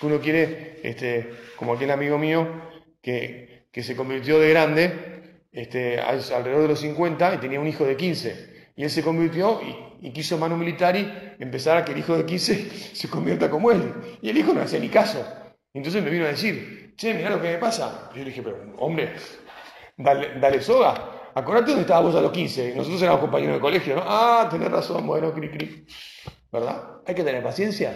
que 0.00 0.06
uno 0.06 0.20
quiere, 0.20 0.80
este, 0.82 1.30
como 1.56 1.74
aquel 1.74 1.90
amigo 1.90 2.18
mío 2.18 2.46
que, 3.00 3.55
que 3.76 3.82
se 3.82 3.94
convirtió 3.94 4.40
de 4.40 4.48
grande, 4.48 5.40
este, 5.52 6.00
alrededor 6.00 6.62
de 6.62 6.68
los 6.68 6.80
50, 6.80 7.34
y 7.34 7.36
tenía 7.36 7.60
un 7.60 7.66
hijo 7.66 7.84
de 7.84 7.94
15. 7.94 8.70
Y 8.74 8.84
él 8.84 8.88
se 8.88 9.02
convirtió 9.02 9.60
y, 9.60 10.06
y 10.06 10.12
quiso 10.14 10.38
mano 10.38 10.56
militar 10.56 10.96
y 10.96 11.12
empezar 11.38 11.76
a 11.76 11.84
que 11.84 11.92
el 11.92 11.98
hijo 11.98 12.16
de 12.16 12.24
15 12.24 12.70
se 12.94 13.10
convierta 13.10 13.50
como 13.50 13.70
él. 13.70 13.92
Y 14.22 14.30
el 14.30 14.38
hijo 14.38 14.54
no 14.54 14.62
hacía 14.62 14.78
ni 14.78 14.88
caso. 14.88 15.22
Entonces 15.74 16.02
me 16.02 16.08
vino 16.08 16.24
a 16.24 16.28
decir, 16.28 16.94
che, 16.96 17.12
mira 17.12 17.28
lo 17.28 17.42
que 17.42 17.48
me 17.48 17.58
pasa. 17.58 18.08
Y 18.14 18.16
yo 18.20 18.24
le 18.24 18.30
dije, 18.30 18.40
pero 18.42 18.56
hombre, 18.78 19.12
dale, 19.98 20.62
soga. 20.62 21.30
Acordate 21.34 21.72
dónde 21.72 21.82
estábamos 21.82 22.14
a 22.14 22.22
los 22.22 22.32
15. 22.32 22.76
Nosotros 22.76 23.02
éramos 23.02 23.20
compañeros 23.20 23.56
de 23.56 23.60
colegio, 23.60 23.96
¿no? 23.96 24.04
Ah, 24.06 24.48
tenés 24.50 24.70
razón, 24.70 25.06
bueno, 25.06 25.34
cri, 25.34 25.50
cri. 25.50 25.86
¿Verdad? 26.50 27.02
Hay 27.06 27.14
que 27.14 27.24
tener 27.24 27.42
paciencia. 27.42 27.94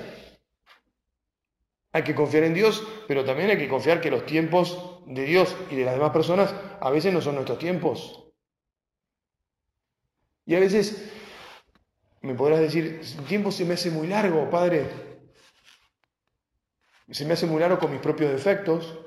Hay 1.91 2.03
que 2.03 2.15
confiar 2.15 2.45
en 2.45 2.53
Dios, 2.53 2.87
pero 3.09 3.25
también 3.25 3.49
hay 3.49 3.57
que 3.57 3.67
confiar 3.67 4.03
que 4.03 4.11
los 4.11 4.27
tiempos 4.27 4.90
de 5.07 5.25
Dios 5.25 5.57
y 5.71 5.77
de 5.77 5.85
las 5.85 5.95
demás 5.95 6.11
personas 6.11 6.55
a 6.81 6.91
veces 6.91 7.13
no 7.13 7.21
son 7.21 7.35
nuestros 7.35 7.59
tiempos. 7.59 8.25
Y 10.47 10.55
a 10.55 10.61
veces 10.61 11.11
me 12.23 12.35
podrás 12.35 12.61
decir, 12.61 13.01
el 13.03 13.25
tiempo 13.25 13.51
se 13.51 13.65
me 13.65 13.75
hace 13.75 13.91
muy 13.91 14.07
largo, 14.07 14.51
Padre. 14.51 14.87
Se 17.11 17.25
me 17.25 17.33
hace 17.33 17.47
muy 17.47 17.61
largo 17.61 17.79
con 17.79 17.91
mis 17.91 18.01
propios 18.01 18.31
defectos, 18.31 18.99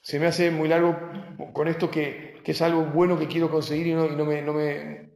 se 0.00 0.20
me 0.20 0.26
hace 0.26 0.52
muy 0.52 0.68
largo 0.68 0.96
con 1.52 1.66
esto 1.66 1.90
que, 1.90 2.40
es 2.44 2.62
algo 2.62 2.84
bueno 2.84 3.18
que 3.18 3.26
quiero 3.26 3.50
conseguir 3.50 3.88
y 3.88 3.94
no, 3.94 4.08
me, 4.08 4.40
no 4.40 4.52
me 4.52 5.10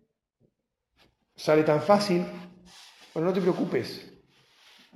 sale 1.37 1.63
tan 1.63 1.81
fácil. 1.81 2.27
Bueno, 3.15 3.29
no 3.29 3.35
te 3.35 3.41
preocupes, 3.41 4.13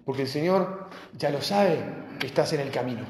porque 0.04 0.22
el 0.22 0.28
Señor 0.28 0.90
ya 1.12 1.30
lo 1.30 1.40
sabe 1.40 1.78
que 2.18 2.26
estás 2.26 2.52
en 2.54 2.60
el 2.60 2.72
camino. 2.72 3.06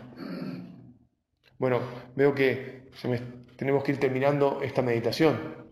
Bueno, 1.58 1.80
veo 2.16 2.34
que 2.34 2.90
tenemos 3.56 3.84
que 3.84 3.92
ir 3.92 4.00
terminando 4.00 4.60
esta 4.62 4.82
meditación. 4.82 5.64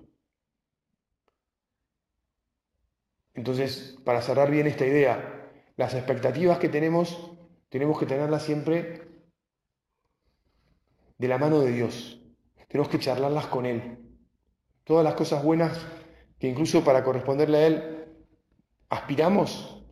Entonces, 3.34 3.98
para 4.04 4.22
cerrar 4.22 4.50
bien 4.50 4.66
esta 4.66 4.86
idea, 4.86 5.50
las 5.76 5.94
expectativas 5.94 6.58
que 6.58 6.68
tenemos, 6.68 7.32
tenemos 7.68 7.98
que 7.98 8.06
tenerlas 8.06 8.42
siempre 8.42 9.08
de 11.18 11.28
la 11.28 11.38
mano 11.38 11.60
de 11.60 11.72
Dios. 11.72 12.20
Tenemos 12.68 12.88
que 12.88 12.98
charlarlas 12.98 13.46
con 13.46 13.66
Él. 13.66 13.98
Todas 14.84 15.04
las 15.04 15.14
cosas 15.14 15.42
buenas 15.42 15.78
que 16.38 16.48
incluso 16.48 16.84
para 16.84 17.04
corresponderle 17.04 17.58
a 17.58 17.66
Él 17.66 18.06
aspiramos, 18.88 19.84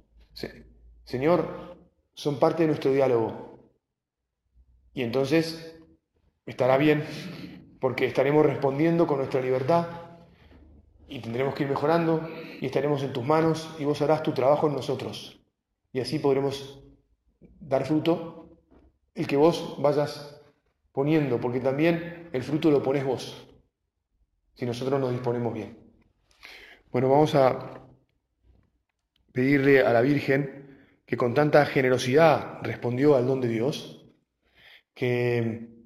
Señor, 1.05 1.77
son 2.13 2.39
parte 2.39 2.63
de 2.63 2.69
nuestro 2.69 2.93
diálogo. 2.93 3.71
Y 4.93 5.03
entonces 5.03 5.80
estará 6.51 6.77
bien 6.77 7.05
porque 7.81 8.07
estaremos 8.07 8.45
respondiendo 8.45 9.07
con 9.07 9.19
nuestra 9.19 9.41
libertad 9.41 9.87
y 11.09 11.19
tendremos 11.21 11.55
que 11.55 11.65
ir 11.65 11.69
mejorando 11.69 12.29
y 12.61 12.67
estaremos 12.67 13.03
en 13.03 13.13
tus 13.13 13.25
manos 13.25 13.75
y 13.79 13.85
vos 13.85 14.01
harás 14.03 14.23
tu 14.23 14.33
trabajo 14.33 14.69
en 14.69 14.75
nosotros. 14.75 15.41
Y 15.93 16.01
así 16.01 16.19
podremos 16.19 16.85
dar 17.59 17.85
fruto 17.85 18.51
el 19.15 19.27
que 19.27 19.37
vos 19.37 19.77
vayas 19.81 20.41
poniendo, 20.93 21.41
porque 21.41 21.61
también 21.61 22.29
el 22.33 22.43
fruto 22.43 22.71
lo 22.71 22.83
pones 22.83 23.05
vos, 23.05 23.49
si 24.55 24.67
nosotros 24.67 25.01
nos 25.01 25.11
disponemos 25.11 25.53
bien. 25.53 25.79
Bueno, 26.93 27.09
vamos 27.09 27.35
a 27.35 27.83
pedirle 29.33 29.81
a 29.81 29.93
la 29.93 30.01
Virgen 30.01 30.61
que 31.07 31.17
con 31.17 31.35
tanta 31.35 31.65
generosidad 31.67 32.61
respondió 32.63 33.17
al 33.17 33.27
don 33.27 33.41
de 33.41 33.49
Dios, 33.49 34.07
que, 34.95 35.80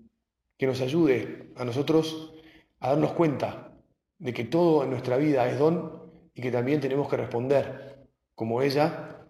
que 0.57 0.67
nos 0.67 0.81
ayude 0.81 1.53
a 1.57 1.65
nosotros 1.65 2.35
a 2.81 2.91
darnos 2.91 3.13
cuenta 3.13 3.73
de 4.19 4.33
que 4.33 4.45
todo 4.45 4.85
en 4.85 4.91
nuestra 4.91 5.17
vida 5.17 5.49
es 5.49 5.59
don 5.59 6.13
y 6.35 6.43
que 6.43 6.51
también 6.51 6.81
tenemos 6.81 7.09
que 7.09 7.17
responder 7.17 8.07
como 8.35 8.63
ella, 8.63 9.27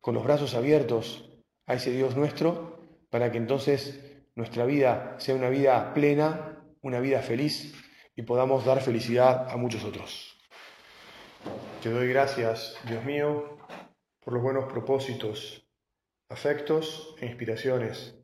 con 0.00 0.14
los 0.14 0.24
brazos 0.24 0.54
abiertos 0.54 1.30
a 1.66 1.74
ese 1.74 1.90
Dios 1.90 2.16
nuestro, 2.16 2.78
para 3.10 3.30
que 3.30 3.38
entonces 3.38 4.00
nuestra 4.34 4.64
vida 4.66 5.16
sea 5.18 5.34
una 5.34 5.48
vida 5.48 5.94
plena, 5.94 6.64
una 6.82 7.00
vida 7.00 7.20
feliz 7.20 7.74
y 8.16 8.22
podamos 8.22 8.64
dar 8.64 8.80
felicidad 8.80 9.48
a 9.50 9.56
muchos 9.56 9.84
otros. 9.84 10.36
Te 11.82 11.90
doy 11.90 12.08
gracias, 12.08 12.76
Dios 12.88 13.04
mío, 13.04 13.58
por 14.20 14.34
los 14.34 14.42
buenos 14.42 14.64
propósitos, 14.64 15.66
afectos 16.28 17.14
e 17.20 17.26
inspiraciones 17.26 18.23